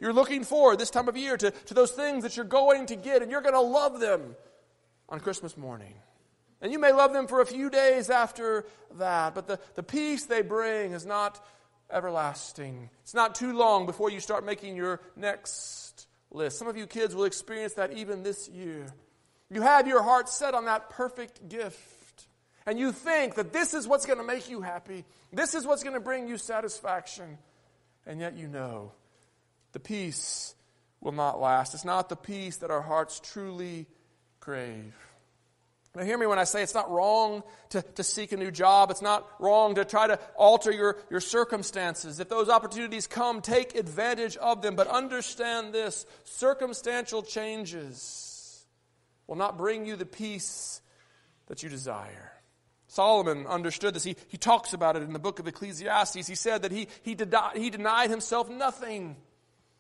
You're 0.02 0.14
looking 0.14 0.44
forward 0.44 0.80
this 0.80 0.90
time 0.90 1.08
of 1.08 1.16
year 1.16 1.38
to, 1.38 1.52
to 1.52 1.74
those 1.74 1.92
things 1.92 2.24
that 2.24 2.36
you're 2.36 2.46
going 2.46 2.88
to 2.88 2.96
get, 2.96 3.22
and 3.22 3.32
you're 3.32 3.42
going 3.42 3.54
to 3.54 3.62
love 3.62 4.00
them 4.00 4.36
on 5.08 5.20
Christmas 5.20 5.56
morning. 5.56 5.94
And 6.62 6.74
you 6.74 6.80
may 6.80 6.92
love 6.92 7.14
them 7.14 7.28
for 7.28 7.40
a 7.40 7.46
few 7.46 7.70
days 7.70 8.10
after 8.10 8.66
that, 8.98 9.34
but 9.34 9.48
the, 9.48 9.60
the 9.76 9.84
peace 9.84 10.26
they 10.26 10.42
bring 10.42 10.92
is 10.92 11.06
not 11.06 11.46
everlasting. 11.90 12.90
It's 13.04 13.14
not 13.14 13.36
too 13.36 13.54
long 13.54 13.86
before 13.86 14.10
you 14.10 14.20
start 14.20 14.46
making 14.46 14.76
your 14.76 15.00
next 15.16 16.08
list. 16.32 16.60
Some 16.60 16.68
of 16.68 16.76
you 16.76 16.86
kids 16.86 17.16
will 17.16 17.24
experience 17.24 17.76
that 17.76 17.94
even 17.94 18.24
this 18.24 18.50
year. 18.50 18.88
You 19.52 19.62
have 19.62 19.88
your 19.88 20.04
heart 20.04 20.30
set 20.30 20.54
on 20.54 20.66
that 20.66 20.92
perfect 20.92 21.50
gift, 21.50 22.28
and 22.66 22.78
you 22.78 22.92
think 22.92 23.36
that 23.36 23.52
this 23.52 23.74
is 23.74 23.88
what's 23.88 24.06
going 24.06 24.20
to 24.20 24.26
make 24.26 24.50
you 24.50 24.62
happy, 24.62 25.06
this 25.34 25.56
is 25.56 25.66
what's 25.66 25.84
going 25.84 25.96
to 25.96 26.00
bring 26.00 26.28
you 26.28 26.38
satisfaction, 26.38 27.38
and 28.06 28.20
yet 28.20 28.38
you 28.38 28.48
know 28.48 28.92
the 29.72 29.80
peace 29.80 30.54
will 31.02 31.12
not 31.12 31.40
last. 31.40 31.74
It's 31.74 31.86
not 31.86 32.10
the 32.10 32.16
peace 32.16 32.58
that 32.58 32.70
our 32.70 32.82
hearts 32.82 33.20
truly 33.20 33.88
crave. 34.40 34.94
Now, 35.96 36.04
hear 36.04 36.20
me 36.20 36.28
when 36.28 36.38
I 36.38 36.44
say 36.44 36.62
it's 36.62 36.76
not 36.76 36.92
wrong 36.92 37.42
to, 37.70 37.82
to 37.82 38.04
seek 38.04 38.32
a 38.32 38.38
new 38.38 38.52
job. 38.52 38.92
It's 38.92 39.02
not 39.02 39.28
wrong 39.40 39.76
to 39.76 39.86
try 39.86 40.06
to 40.06 40.20
alter 40.36 40.72
your, 40.72 40.98
your 41.10 41.20
circumstances. 41.20 42.20
If 42.20 42.30
those 42.30 42.48
opportunities 42.48 43.08
come, 43.08 43.42
take 43.42 43.76
advantage 43.76 44.38
of 44.38 44.62
them. 44.62 44.76
But 44.76 44.88
understand 44.88 45.74
this 45.74 46.06
circumstantial 46.26 47.24
changes 47.24 48.29
will 49.30 49.38
not 49.38 49.58
bring 49.58 49.86
you 49.86 49.96
the 49.96 50.06
peace 50.06 50.82
that 51.48 51.64
you 51.64 51.70
desire. 51.70 52.34
Solomon 52.88 53.46
understood 53.46 53.94
this. 53.94 54.04
He, 54.04 54.16
he 54.28 54.38
talks 54.38 54.74
about 54.74 54.96
it 54.96 55.04
in 55.04 55.14
the 55.14 55.20
book 55.20 55.40
of 55.40 55.48
Ecclesiastes. 55.48 56.28
He 56.28 56.36
said 56.36 56.64
that 56.64 56.72
he, 56.72 56.88
he, 57.04 57.16
denied, 57.16 57.56
he 57.56 57.70
denied 57.70 58.10
himself 58.10 58.50
nothing 58.50 59.16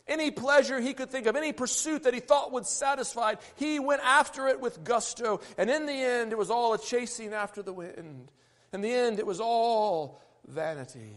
any 0.09 0.31
pleasure 0.31 0.81
he 0.81 0.93
could 0.93 1.11
think 1.11 1.27
of, 1.27 1.35
any 1.35 1.53
pursuit 1.53 2.03
that 2.03 2.15
he 2.15 2.19
thought 2.19 2.51
would 2.51 2.65
satisfy, 2.65 3.35
he 3.55 3.79
went 3.79 4.01
after 4.03 4.47
it 4.47 4.59
with 4.59 4.83
gusto. 4.83 5.39
And 5.57 5.69
in 5.69 5.85
the 5.85 5.93
end, 5.93 6.31
it 6.31 6.37
was 6.37 6.49
all 6.49 6.73
a 6.73 6.79
chasing 6.79 7.33
after 7.33 7.61
the 7.61 7.71
wind. 7.71 8.31
In 8.73 8.81
the 8.81 8.91
end, 8.91 9.19
it 9.19 9.27
was 9.27 9.39
all 9.39 10.19
vanity. 10.47 11.15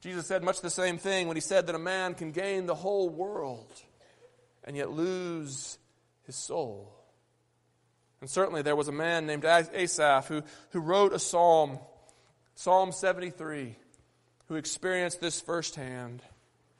Jesus 0.00 0.26
said 0.26 0.44
much 0.44 0.60
the 0.60 0.70
same 0.70 0.98
thing 0.98 1.26
when 1.26 1.36
he 1.36 1.40
said 1.40 1.66
that 1.66 1.74
a 1.74 1.80
man 1.80 2.14
can 2.14 2.30
gain 2.30 2.66
the 2.66 2.76
whole 2.76 3.08
world 3.08 3.72
and 4.62 4.76
yet 4.76 4.90
lose 4.90 5.78
his 6.28 6.36
soul. 6.36 6.92
And 8.20 8.28
certainly 8.28 8.60
there 8.60 8.76
was 8.76 8.88
a 8.88 8.92
man 8.92 9.26
named 9.26 9.46
Asaph 9.46 10.28
who, 10.28 10.42
who 10.70 10.80
wrote 10.80 11.14
a 11.14 11.18
psalm, 11.18 11.78
Psalm 12.54 12.92
73, 12.92 13.74
who 14.48 14.56
experienced 14.56 15.22
this 15.22 15.40
firsthand. 15.40 16.22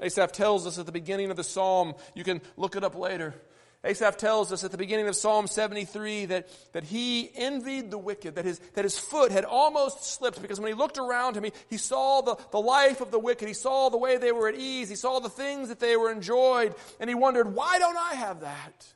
Asaph 0.01 0.33
tells 0.33 0.67
us 0.67 0.79
at 0.79 0.85
the 0.85 0.93
beginning 0.93 1.31
of 1.31 1.39
the 1.39 1.45
psalm, 1.45 1.95
you 2.15 2.25
can 2.25 2.43
look 2.59 2.77
it 2.77 2.85
up 2.85 2.95
later. 2.95 3.35
Asaph 3.83 4.19
tells 4.19 4.53
us 4.53 4.65
at 4.65 4.71
the 4.71 4.77
beginning 4.77 5.09
of 5.09 5.17
Psalm 5.17 5.47
73 5.47 6.27
that, 6.27 6.49
that 6.73 6.85
he 6.85 7.31
envied 7.35 7.91
the 7.91 7.97
wicked, 7.97 8.35
that 8.35 8.45
his, 8.45 8.59
that 8.75 8.85
his 8.85 8.99
foot 8.99 9.33
had 9.33 9.47
almost 9.47 10.03
slipped 10.03 10.43
because 10.43 10.61
when 10.61 10.69
he 10.69 10.75
looked 10.75 10.99
around 10.99 11.39
him, 11.39 11.45
he, 11.45 11.53
he 11.71 11.79
saw 11.79 12.21
the, 12.21 12.37
the 12.51 12.61
life 12.61 13.01
of 13.01 13.11
the 13.11 13.19
wicked. 13.19 13.49
He 13.49 13.55
saw 13.55 13.89
the 13.89 13.97
way 13.97 14.19
they 14.19 14.33
were 14.33 14.49
at 14.49 14.57
ease. 14.57 14.91
He 14.91 14.97
saw 14.97 15.21
the 15.21 15.31
things 15.31 15.69
that 15.71 15.81
they 15.81 15.97
were 15.97 16.11
enjoyed. 16.11 16.75
And 17.01 17.09
he 17.09 17.15
wondered, 17.15 17.55
why 17.55 17.79
don't 17.79 17.97
I 17.97 18.15
have 18.17 18.41
that? 18.41 18.95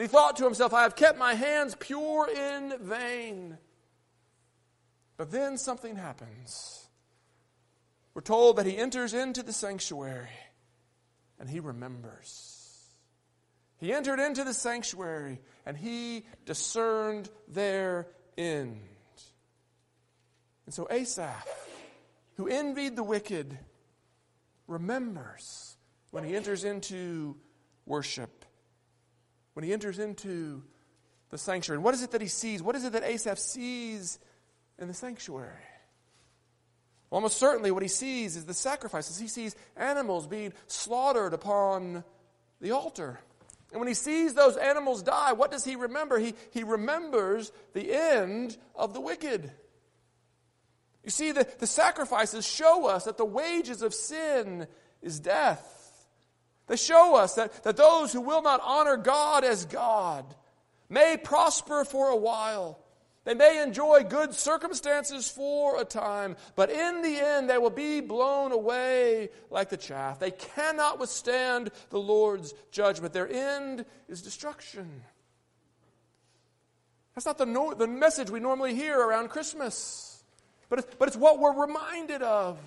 And 0.00 0.08
he 0.08 0.12
thought 0.12 0.36
to 0.36 0.44
himself, 0.44 0.72
I 0.72 0.84
have 0.84 0.96
kept 0.96 1.18
my 1.18 1.34
hands 1.34 1.76
pure 1.78 2.26
in 2.26 2.72
vain. 2.80 3.58
But 5.18 5.30
then 5.30 5.58
something 5.58 5.94
happens. 5.94 6.88
We're 8.14 8.22
told 8.22 8.56
that 8.56 8.64
he 8.64 8.78
enters 8.78 9.12
into 9.12 9.42
the 9.42 9.52
sanctuary 9.52 10.30
and 11.38 11.50
he 11.50 11.60
remembers. 11.60 12.82
He 13.76 13.92
entered 13.92 14.20
into 14.20 14.42
the 14.42 14.54
sanctuary 14.54 15.38
and 15.66 15.76
he 15.76 16.24
discerned 16.46 17.28
their 17.46 18.06
end. 18.38 18.80
And 20.64 20.74
so 20.74 20.88
Asaph, 20.90 21.46
who 22.38 22.48
envied 22.48 22.96
the 22.96 23.04
wicked, 23.04 23.58
remembers 24.66 25.76
when 26.10 26.24
he 26.24 26.34
enters 26.34 26.64
into 26.64 27.36
worship, 27.84 28.39
when 29.60 29.66
he 29.66 29.74
enters 29.74 29.98
into 29.98 30.62
the 31.28 31.36
sanctuary. 31.36 31.76
And 31.76 31.84
what 31.84 31.92
is 31.92 32.02
it 32.02 32.12
that 32.12 32.22
he 32.22 32.28
sees? 32.28 32.62
What 32.62 32.76
is 32.76 32.86
it 32.86 32.94
that 32.94 33.02
Asaph 33.02 33.38
sees 33.38 34.18
in 34.78 34.88
the 34.88 34.94
sanctuary? 34.94 35.52
Well, 37.10 37.18
almost 37.18 37.36
certainly 37.36 37.70
what 37.70 37.82
he 37.82 37.88
sees 37.90 38.36
is 38.36 38.46
the 38.46 38.54
sacrifices. 38.54 39.18
He 39.18 39.28
sees 39.28 39.54
animals 39.76 40.26
being 40.26 40.54
slaughtered 40.66 41.34
upon 41.34 42.04
the 42.62 42.70
altar. 42.70 43.20
And 43.70 43.80
when 43.80 43.86
he 43.86 43.92
sees 43.92 44.32
those 44.32 44.56
animals 44.56 45.02
die, 45.02 45.34
what 45.34 45.50
does 45.50 45.66
he 45.66 45.76
remember? 45.76 46.18
He, 46.18 46.32
he 46.52 46.64
remembers 46.64 47.52
the 47.74 47.92
end 47.92 48.56
of 48.74 48.94
the 48.94 49.00
wicked. 49.02 49.52
You 51.04 51.10
see, 51.10 51.32
the, 51.32 51.46
the 51.58 51.66
sacrifices 51.66 52.46
show 52.46 52.86
us 52.86 53.04
that 53.04 53.18
the 53.18 53.26
wages 53.26 53.82
of 53.82 53.92
sin 53.92 54.66
is 55.02 55.20
death. 55.20 55.79
They 56.70 56.76
show 56.76 57.16
us 57.16 57.34
that, 57.34 57.64
that 57.64 57.76
those 57.76 58.12
who 58.12 58.20
will 58.20 58.42
not 58.42 58.60
honor 58.62 58.96
God 58.96 59.42
as 59.42 59.64
God 59.64 60.24
may 60.88 61.16
prosper 61.16 61.84
for 61.84 62.10
a 62.10 62.16
while, 62.16 62.78
they 63.24 63.34
may 63.34 63.60
enjoy 63.60 64.04
good 64.04 64.34
circumstances 64.34 65.28
for 65.28 65.80
a 65.80 65.84
time, 65.84 66.36
but 66.54 66.70
in 66.70 67.02
the 67.02 67.16
end 67.16 67.50
they 67.50 67.58
will 67.58 67.70
be 67.70 68.00
blown 68.00 68.52
away 68.52 69.30
like 69.50 69.68
the 69.68 69.76
chaff. 69.76 70.20
They 70.20 70.30
cannot 70.30 71.00
withstand 71.00 71.72
the 71.88 71.98
Lord's 71.98 72.54
judgment. 72.70 73.14
Their 73.14 73.28
end 73.28 73.84
is 74.08 74.22
destruction. 74.22 75.02
That's 77.16 77.26
not 77.26 77.36
the, 77.36 77.46
no, 77.46 77.74
the 77.74 77.88
message 77.88 78.30
we 78.30 78.38
normally 78.38 78.76
hear 78.76 78.96
around 78.96 79.30
Christmas, 79.30 80.22
but 80.68 80.78
it's, 80.78 80.88
but 81.00 81.08
it's 81.08 81.16
what 81.16 81.40
we're 81.40 81.62
reminded 81.66 82.22
of. 82.22 82.58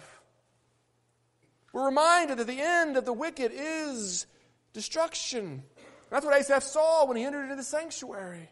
We're 1.74 1.86
reminded 1.86 2.38
that 2.38 2.48
the 2.48 2.62
end 2.62 2.96
of 2.96 3.04
the 3.04 3.12
wicked 3.12 3.52
is 3.54 4.28
destruction. 4.72 5.64
That's 6.10 6.26
what 6.26 6.40
Asaph 6.40 6.64
saw 6.64 7.06
when 7.06 7.18
he 7.18 7.24
entered 7.24 7.44
into 7.44 7.56
the 7.56 7.64
sanctuary. 7.64 8.50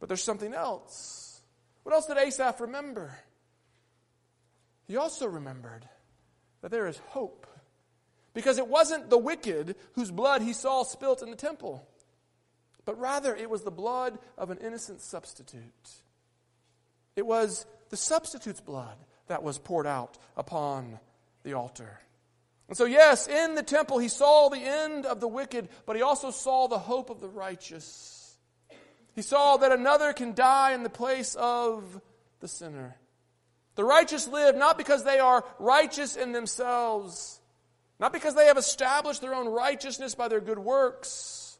But 0.00 0.08
there's 0.08 0.22
something 0.22 0.52
else. 0.52 1.40
What 1.84 1.94
else 1.94 2.06
did 2.06 2.18
Asaph 2.18 2.60
remember? 2.60 3.16
He 4.86 4.96
also 4.96 5.26
remembered 5.26 5.88
that 6.60 6.70
there 6.70 6.88
is 6.88 6.98
hope. 7.08 7.46
Because 8.34 8.58
it 8.58 8.66
wasn't 8.66 9.10
the 9.10 9.18
wicked 9.18 9.76
whose 9.92 10.10
blood 10.10 10.42
he 10.42 10.52
saw 10.52 10.82
spilt 10.82 11.22
in 11.22 11.30
the 11.30 11.36
temple, 11.36 11.86
but 12.84 12.98
rather 12.98 13.34
it 13.34 13.48
was 13.48 13.62
the 13.62 13.70
blood 13.70 14.18
of 14.36 14.50
an 14.50 14.58
innocent 14.58 15.00
substitute. 15.00 15.62
It 17.14 17.24
was 17.24 17.64
the 17.90 17.96
substitute's 17.96 18.60
blood 18.60 18.96
that 19.28 19.44
was 19.44 19.58
poured 19.58 19.86
out 19.86 20.18
upon 20.36 20.98
the 21.44 21.52
altar. 21.52 22.00
And 22.68 22.76
so, 22.76 22.84
yes, 22.86 23.28
in 23.28 23.54
the 23.54 23.62
temple 23.62 23.98
he 23.98 24.08
saw 24.08 24.48
the 24.48 24.58
end 24.58 25.06
of 25.06 25.20
the 25.20 25.28
wicked, 25.28 25.68
but 25.86 25.96
he 25.96 26.02
also 26.02 26.30
saw 26.30 26.66
the 26.66 26.78
hope 26.78 27.10
of 27.10 27.20
the 27.20 27.28
righteous. 27.28 28.36
He 29.14 29.22
saw 29.22 29.58
that 29.58 29.70
another 29.70 30.12
can 30.12 30.34
die 30.34 30.72
in 30.72 30.82
the 30.82 30.90
place 30.90 31.34
of 31.34 32.00
the 32.40 32.48
sinner. 32.48 32.96
The 33.76 33.84
righteous 33.84 34.28
live 34.28 34.56
not 34.56 34.78
because 34.78 35.04
they 35.04 35.18
are 35.18 35.44
righteous 35.58 36.16
in 36.16 36.32
themselves, 36.32 37.40
not 38.00 38.12
because 38.12 38.34
they 38.34 38.46
have 38.46 38.58
established 38.58 39.20
their 39.20 39.34
own 39.34 39.48
righteousness 39.48 40.14
by 40.14 40.28
their 40.28 40.40
good 40.40 40.58
works, 40.58 41.58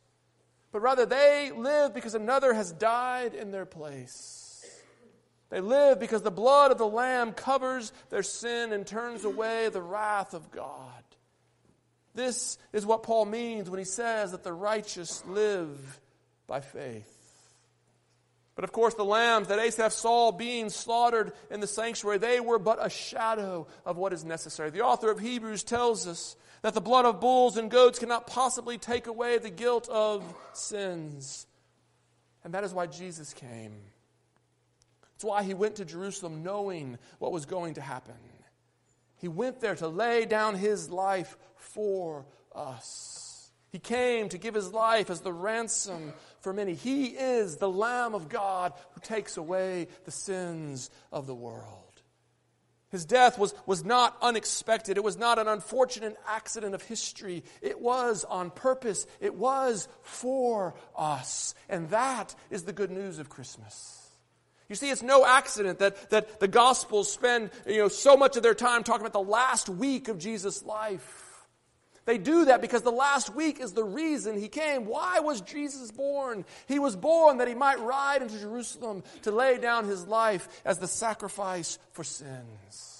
but 0.72 0.80
rather 0.80 1.06
they 1.06 1.52
live 1.54 1.94
because 1.94 2.14
another 2.14 2.52
has 2.52 2.72
died 2.72 3.34
in 3.34 3.50
their 3.50 3.66
place. 3.66 4.43
They 5.55 5.61
live 5.61 6.00
because 6.00 6.22
the 6.22 6.32
blood 6.32 6.72
of 6.72 6.78
the 6.78 6.86
Lamb 6.88 7.30
covers 7.30 7.92
their 8.11 8.24
sin 8.24 8.72
and 8.72 8.84
turns 8.84 9.24
away 9.24 9.68
the 9.68 9.80
wrath 9.80 10.34
of 10.34 10.50
God. 10.50 11.05
This 12.12 12.59
is 12.72 12.84
what 12.84 13.05
Paul 13.05 13.24
means 13.24 13.70
when 13.70 13.78
he 13.78 13.84
says 13.84 14.32
that 14.32 14.42
the 14.42 14.52
righteous 14.52 15.24
live 15.28 16.00
by 16.48 16.59
faith. 16.59 17.09
But 18.57 18.64
of 18.64 18.72
course, 18.72 18.94
the 18.94 19.05
lambs 19.05 19.46
that 19.46 19.61
Asaph 19.61 19.92
saw 19.92 20.32
being 20.32 20.70
slaughtered 20.70 21.32
in 21.52 21.61
the 21.61 21.68
sanctuary, 21.68 22.18
they 22.18 22.40
were 22.40 22.59
but 22.59 22.84
a 22.84 22.90
shadow 22.90 23.68
of 23.86 23.96
what 23.96 24.12
is 24.12 24.24
necessary. 24.24 24.70
The 24.70 24.82
author 24.82 25.09
of 25.09 25.20
Hebrews 25.20 25.62
tells 25.62 26.09
us 26.09 26.34
that 26.62 26.74
the 26.74 26.80
blood 26.80 27.05
of 27.05 27.20
bulls 27.20 27.57
and 27.59 27.70
goats 27.70 28.00
cannot 28.00 28.26
possibly 28.26 28.76
take 28.76 29.07
away 29.07 29.38
the 29.38 29.50
guilt 29.50 29.88
of 29.88 30.24
sins. 30.52 31.46
And 32.42 32.55
that 32.55 32.64
is 32.64 32.74
why 32.74 32.88
Jesus 32.88 33.32
came. 33.32 33.93
It's 35.14 35.24
why 35.24 35.42
he 35.42 35.54
went 35.54 35.76
to 35.76 35.84
Jerusalem 35.84 36.42
knowing 36.42 36.98
what 37.18 37.32
was 37.32 37.46
going 37.46 37.74
to 37.74 37.80
happen. 37.80 38.14
He 39.16 39.28
went 39.28 39.60
there 39.60 39.76
to 39.76 39.88
lay 39.88 40.26
down 40.26 40.54
his 40.54 40.90
life 40.90 41.36
for 41.56 42.26
us. 42.54 43.50
He 43.70 43.78
came 43.78 44.28
to 44.28 44.38
give 44.38 44.54
his 44.54 44.72
life 44.72 45.10
as 45.10 45.20
the 45.20 45.32
ransom 45.32 46.12
for 46.40 46.52
many. 46.52 46.74
He 46.74 47.06
is 47.06 47.56
the 47.56 47.68
Lamb 47.68 48.14
of 48.14 48.28
God 48.28 48.72
who 48.92 49.00
takes 49.00 49.36
away 49.36 49.88
the 50.04 50.10
sins 50.10 50.90
of 51.10 51.26
the 51.26 51.34
world. 51.34 51.80
His 52.90 53.04
death 53.04 53.38
was, 53.38 53.52
was 53.66 53.84
not 53.84 54.16
unexpected. 54.22 54.96
It 54.96 55.02
was 55.02 55.16
not 55.16 55.40
an 55.40 55.48
unfortunate 55.48 56.16
accident 56.28 56.76
of 56.76 56.82
history. 56.82 57.42
It 57.60 57.80
was 57.80 58.22
on 58.22 58.50
purpose. 58.50 59.06
It 59.20 59.34
was 59.34 59.88
for 60.02 60.74
us. 60.96 61.56
And 61.68 61.90
that 61.90 62.36
is 62.50 62.62
the 62.62 62.72
good 62.72 62.92
news 62.92 63.18
of 63.18 63.28
Christmas. 63.28 64.03
You 64.75 64.77
see, 64.77 64.91
it's 64.91 65.05
no 65.05 65.25
accident 65.25 65.79
that, 65.79 66.11
that 66.11 66.41
the 66.41 66.49
Gospels 66.49 67.12
spend 67.12 67.51
you 67.64 67.79
know, 67.79 67.87
so 67.87 68.16
much 68.16 68.37
of 68.37 68.43
their 68.43 68.57
time 68.57 68.83
talking 68.83 69.07
about 69.07 69.12
the 69.12 69.31
last 69.31 69.68
week 69.68 70.09
of 70.09 70.18
Jesus' 70.18 70.64
life. 70.64 71.47
They 72.07 72.18
do 72.18 72.47
that 72.47 72.61
because 72.61 72.83
the 72.83 72.91
last 72.91 73.33
week 73.37 73.61
is 73.61 73.72
the 73.72 73.85
reason 73.85 74.37
he 74.37 74.49
came. 74.49 74.87
Why 74.87 75.20
was 75.20 75.43
Jesus 75.43 75.93
born? 75.93 76.45
He 76.66 76.81
was 76.81 76.97
born 76.97 77.39
that 77.39 77.47
he 77.47 77.55
might 77.55 77.79
ride 77.79 78.22
into 78.22 78.37
Jerusalem 78.37 79.05
to 79.22 79.31
lay 79.31 79.59
down 79.59 79.85
his 79.85 80.09
life 80.09 80.49
as 80.64 80.81
the 80.81 80.89
sacrifice 80.89 81.79
for 81.93 82.03
sins. 82.03 82.93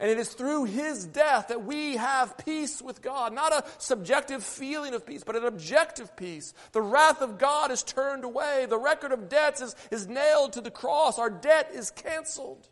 And 0.00 0.10
it 0.10 0.18
is 0.18 0.30
through 0.30 0.64
his 0.64 1.04
death 1.04 1.48
that 1.48 1.66
we 1.66 1.96
have 1.96 2.38
peace 2.38 2.80
with 2.80 3.02
God. 3.02 3.34
Not 3.34 3.52
a 3.52 3.64
subjective 3.76 4.42
feeling 4.42 4.94
of 4.94 5.04
peace, 5.04 5.22
but 5.24 5.36
an 5.36 5.44
objective 5.44 6.16
peace. 6.16 6.54
The 6.72 6.80
wrath 6.80 7.20
of 7.20 7.36
God 7.36 7.70
is 7.70 7.82
turned 7.82 8.24
away. 8.24 8.66
The 8.66 8.78
record 8.78 9.12
of 9.12 9.28
debts 9.28 9.60
is, 9.60 9.76
is 9.90 10.08
nailed 10.08 10.54
to 10.54 10.62
the 10.62 10.70
cross. 10.70 11.18
Our 11.18 11.28
debt 11.28 11.72
is 11.74 11.90
canceled. 11.90 12.66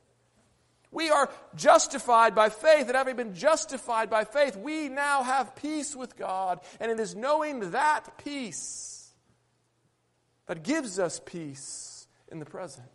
We 0.90 1.10
are 1.10 1.28
justified 1.54 2.34
by 2.34 2.48
faith, 2.48 2.86
and 2.86 2.96
having 2.96 3.16
been 3.16 3.34
justified 3.34 4.08
by 4.08 4.24
faith, 4.24 4.56
we 4.56 4.88
now 4.88 5.22
have 5.22 5.54
peace 5.54 5.94
with 5.94 6.16
God. 6.16 6.60
And 6.80 6.90
it 6.90 6.98
is 6.98 7.14
knowing 7.14 7.72
that 7.72 8.16
peace 8.24 9.12
that 10.46 10.62
gives 10.62 10.98
us 10.98 11.20
peace 11.26 12.06
in 12.32 12.38
the 12.38 12.46
present. 12.46 12.86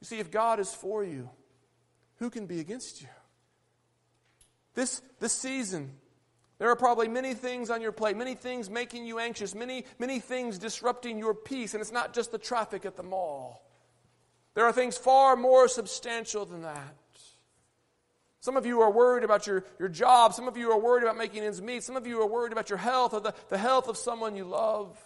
You 0.00 0.06
see, 0.06 0.18
if 0.18 0.30
God 0.30 0.60
is 0.60 0.72
for 0.72 1.04
you, 1.04 1.28
who 2.16 2.30
can 2.30 2.46
be 2.46 2.60
against 2.60 3.02
you? 3.02 3.08
This, 4.78 5.02
this 5.18 5.32
season, 5.32 5.90
there 6.60 6.70
are 6.70 6.76
probably 6.76 7.08
many 7.08 7.34
things 7.34 7.68
on 7.68 7.82
your 7.82 7.90
plate, 7.90 8.16
many 8.16 8.36
things 8.36 8.70
making 8.70 9.06
you 9.06 9.18
anxious, 9.18 9.52
many, 9.52 9.84
many 9.98 10.20
things 10.20 10.56
disrupting 10.56 11.18
your 11.18 11.34
peace, 11.34 11.74
and 11.74 11.80
it's 11.80 11.90
not 11.90 12.14
just 12.14 12.30
the 12.30 12.38
traffic 12.38 12.86
at 12.86 12.96
the 12.96 13.02
mall. 13.02 13.60
There 14.54 14.64
are 14.64 14.72
things 14.72 14.96
far 14.96 15.34
more 15.34 15.66
substantial 15.66 16.44
than 16.44 16.62
that. 16.62 16.94
Some 18.38 18.56
of 18.56 18.66
you 18.66 18.80
are 18.82 18.90
worried 18.92 19.24
about 19.24 19.48
your, 19.48 19.64
your 19.80 19.88
job. 19.88 20.32
Some 20.32 20.46
of 20.46 20.56
you 20.56 20.70
are 20.70 20.78
worried 20.78 21.02
about 21.02 21.18
making 21.18 21.42
ends 21.42 21.60
meet. 21.60 21.82
Some 21.82 21.96
of 21.96 22.06
you 22.06 22.20
are 22.20 22.28
worried 22.28 22.52
about 22.52 22.70
your 22.70 22.78
health 22.78 23.14
or 23.14 23.20
the, 23.20 23.34
the 23.48 23.58
health 23.58 23.88
of 23.88 23.96
someone 23.96 24.36
you 24.36 24.44
love. 24.44 24.96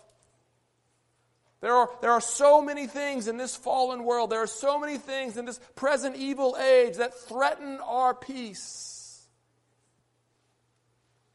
There 1.63 1.73
are, 1.73 1.89
there 2.03 2.13
are 2.13 2.21
so 2.21 2.61
many 2.61 2.87
things 2.87 3.27
in 3.27 3.39
this 3.39 3.57
fallen 3.57 4.05
world. 4.05 4.29
There 4.29 4.43
are 4.43 4.47
so 4.47 4.79
many 4.79 4.99
things 4.99 5.39
in 5.39 5.47
this 5.47 5.61
present 5.77 6.17
evil 6.17 6.59
age 6.61 6.99
that 6.99 7.15
threaten 7.15 7.79
our 7.83 8.13
peace. 8.13 8.99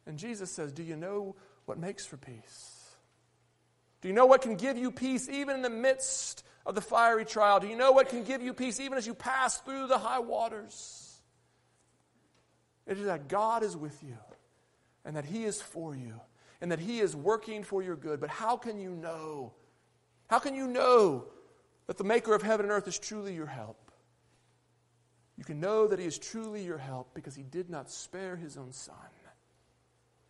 And 0.08 0.18
Jesus 0.18 0.50
says, 0.50 0.72
Do 0.72 0.84
you 0.84 0.96
know 0.96 1.36
what 1.66 1.78
makes 1.78 2.06
for 2.06 2.18
peace? 2.18 2.74
Do 4.02 4.08
you 4.08 4.14
know 4.14 4.26
what 4.26 4.42
can 4.42 4.56
give 4.56 4.78
you 4.78 4.92
peace 4.92 5.28
even 5.30 5.56
in 5.56 5.62
the 5.62 5.70
midst 5.70 6.44
of 6.66 6.76
the 6.76 6.82
fiery 6.82 7.26
trial? 7.26 7.60
Do 7.60 7.68
you 7.68 7.76
know 7.76 7.92
what 7.92 8.10
can 8.10 8.24
give 8.24 8.42
you 8.42 8.54
peace 8.54 8.80
even 8.80 8.98
as 8.98 9.06
you 9.06 9.14
pass 9.14 9.58
through 9.58 9.88
the 9.88 9.98
high 9.98 10.20
waters? 10.20 11.20
It 12.86 12.98
is 12.98 13.06
that 13.06 13.28
God 13.28 13.64
is 13.64 13.76
with 13.76 14.02
you 14.02 14.18
and 15.04 15.16
that 15.16 15.26
He 15.26 15.44
is 15.44 15.62
for 15.62 15.96
you 15.96 16.20
and 16.62 16.72
that 16.72 16.80
He 16.80 17.00
is 17.00 17.16
working 17.16 17.64
for 17.64 17.84
your 17.84 17.96
good. 17.96 18.20
But 18.20 18.30
how 18.30 18.56
can 18.56 18.80
you 18.80 18.92
know? 18.92 19.54
How 20.28 20.40
can 20.40 20.56
you 20.56 20.68
know 20.68 21.26
that 21.88 21.98
the 21.98 22.04
Maker 22.04 22.34
of 22.34 22.42
heaven 22.42 22.66
and 22.66 22.72
earth 22.72 22.88
is 22.88 22.98
truly 22.98 23.34
your 23.34 23.46
help? 23.46 23.92
You 25.38 25.44
can 25.44 25.60
know 25.60 25.88
that 25.88 26.00
He 26.00 26.06
is 26.06 26.18
truly 26.18 26.64
your 26.64 26.78
help 26.78 27.14
because 27.14 27.36
He 27.36 27.44
did 27.44 27.70
not 27.70 27.90
spare 27.92 28.36
His 28.36 28.58
own 28.58 28.72
Son, 28.72 28.96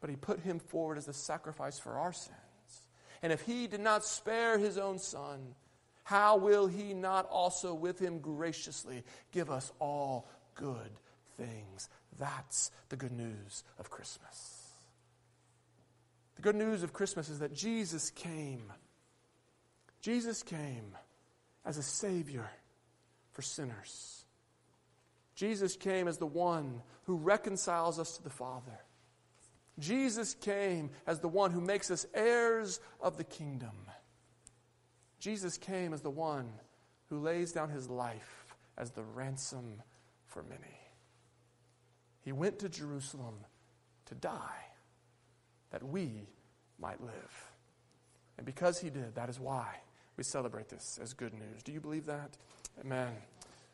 but 0.02 0.10
He 0.10 0.16
put 0.16 0.40
Him 0.42 0.60
forward 0.60 0.98
as 0.98 1.08
a 1.08 1.14
sacrifice 1.14 1.80
for 1.80 1.98
our 1.98 2.14
sins. 2.14 2.36
And 3.22 3.34
if 3.34 3.42
He 3.42 3.68
did 3.68 3.82
not 3.82 4.06
spare 4.06 4.58
His 4.58 4.78
own 4.78 5.00
Son, 5.00 5.56
how 6.08 6.38
will 6.38 6.68
he 6.68 6.94
not 6.94 7.28
also 7.30 7.74
with 7.74 8.00
him 8.00 8.20
graciously 8.20 9.04
give 9.34 9.52
us 9.52 9.74
all 9.78 10.26
good 10.56 11.02
things? 11.36 11.90
That's 12.18 12.72
the 12.88 12.96
good 12.96 13.12
news 13.12 13.66
of 13.78 13.90
Christmas. 13.90 14.72
The 16.38 16.44
good 16.44 16.56
news 16.56 16.82
of 16.82 16.94
Christmas 16.94 17.28
is 17.28 17.40
that 17.40 17.54
Jesus 17.54 18.10
came. 18.10 18.72
Jesus 20.00 20.44
came 20.44 20.96
as 21.66 21.78
a 21.78 21.84
Savior 21.84 22.50
for 23.34 23.42
sinners. 23.42 24.24
Jesus 25.36 25.76
came 25.76 26.08
as 26.08 26.20
the 26.20 26.26
one 26.26 26.84
who 27.04 27.18
reconciles 27.18 28.00
us 28.00 28.16
to 28.16 28.24
the 28.24 28.30
Father. 28.30 28.80
Jesus 29.80 30.34
came 30.34 30.90
as 31.06 31.20
the 31.20 31.28
one 31.28 31.52
who 31.52 31.62
makes 31.62 31.92
us 31.92 32.06
heirs 32.14 32.80
of 33.02 33.18
the 33.18 33.24
kingdom. 33.24 33.76
Jesus 35.20 35.58
came 35.58 35.94
as 35.94 36.02
the 36.02 36.10
one 36.10 36.50
who 37.10 37.20
lays 37.20 37.52
down 37.52 37.70
his 37.70 37.90
life 37.90 38.56
as 38.78 38.92
the 38.92 39.04
ransom 39.04 39.82
for 40.26 40.44
many. 40.44 40.80
He 42.24 42.32
went 42.32 42.60
to 42.60 42.70
Jerusalem 42.70 43.36
to 44.08 44.16
die 44.16 44.66
that 45.72 45.84
we 45.84 46.28
might 46.80 47.02
live. 47.02 47.52
And 48.38 48.46
because 48.46 48.80
he 48.80 48.90
did, 48.90 49.16
that 49.16 49.30
is 49.30 49.40
why 49.40 49.68
we 50.16 50.24
celebrate 50.24 50.70
this 50.70 51.00
as 51.02 51.14
good 51.14 51.34
news. 51.34 51.64
Do 51.64 51.72
you 51.72 51.80
believe 51.80 52.06
that? 52.06 52.38
Amen. 52.82 53.12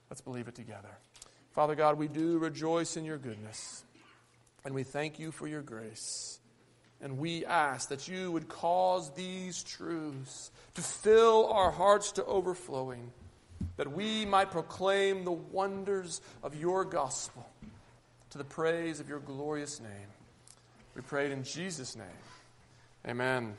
Let's 0.09 0.21
believe 0.21 0.47
it 0.47 0.55
together. 0.55 0.97
Father 1.51 1.75
God, 1.75 1.97
we 1.97 2.07
do 2.07 2.37
rejoice 2.37 2.97
in 2.97 3.05
your 3.05 3.17
goodness, 3.17 3.83
and 4.65 4.73
we 4.73 4.83
thank 4.83 5.19
you 5.19 5.31
for 5.31 5.47
your 5.47 5.61
grace. 5.61 6.39
And 7.01 7.17
we 7.17 7.45
ask 7.45 7.89
that 7.89 8.07
you 8.07 8.31
would 8.31 8.47
cause 8.47 9.13
these 9.13 9.61
truths 9.61 10.51
to 10.75 10.81
fill 10.81 11.51
our 11.51 11.69
hearts 11.69 12.13
to 12.13 12.25
overflowing, 12.25 13.11
that 13.75 13.91
we 13.91 14.25
might 14.25 14.51
proclaim 14.51 15.25
the 15.25 15.31
wonders 15.31 16.21
of 16.43 16.55
your 16.55 16.85
gospel 16.85 17.45
to 18.29 18.37
the 18.37 18.43
praise 18.45 18.99
of 18.99 19.09
your 19.09 19.19
glorious 19.19 19.81
name. 19.81 20.07
We 20.95 21.01
pray 21.01 21.25
it 21.25 21.31
in 21.31 21.43
Jesus' 21.43 21.95
name. 21.95 22.07
Amen. 23.05 23.53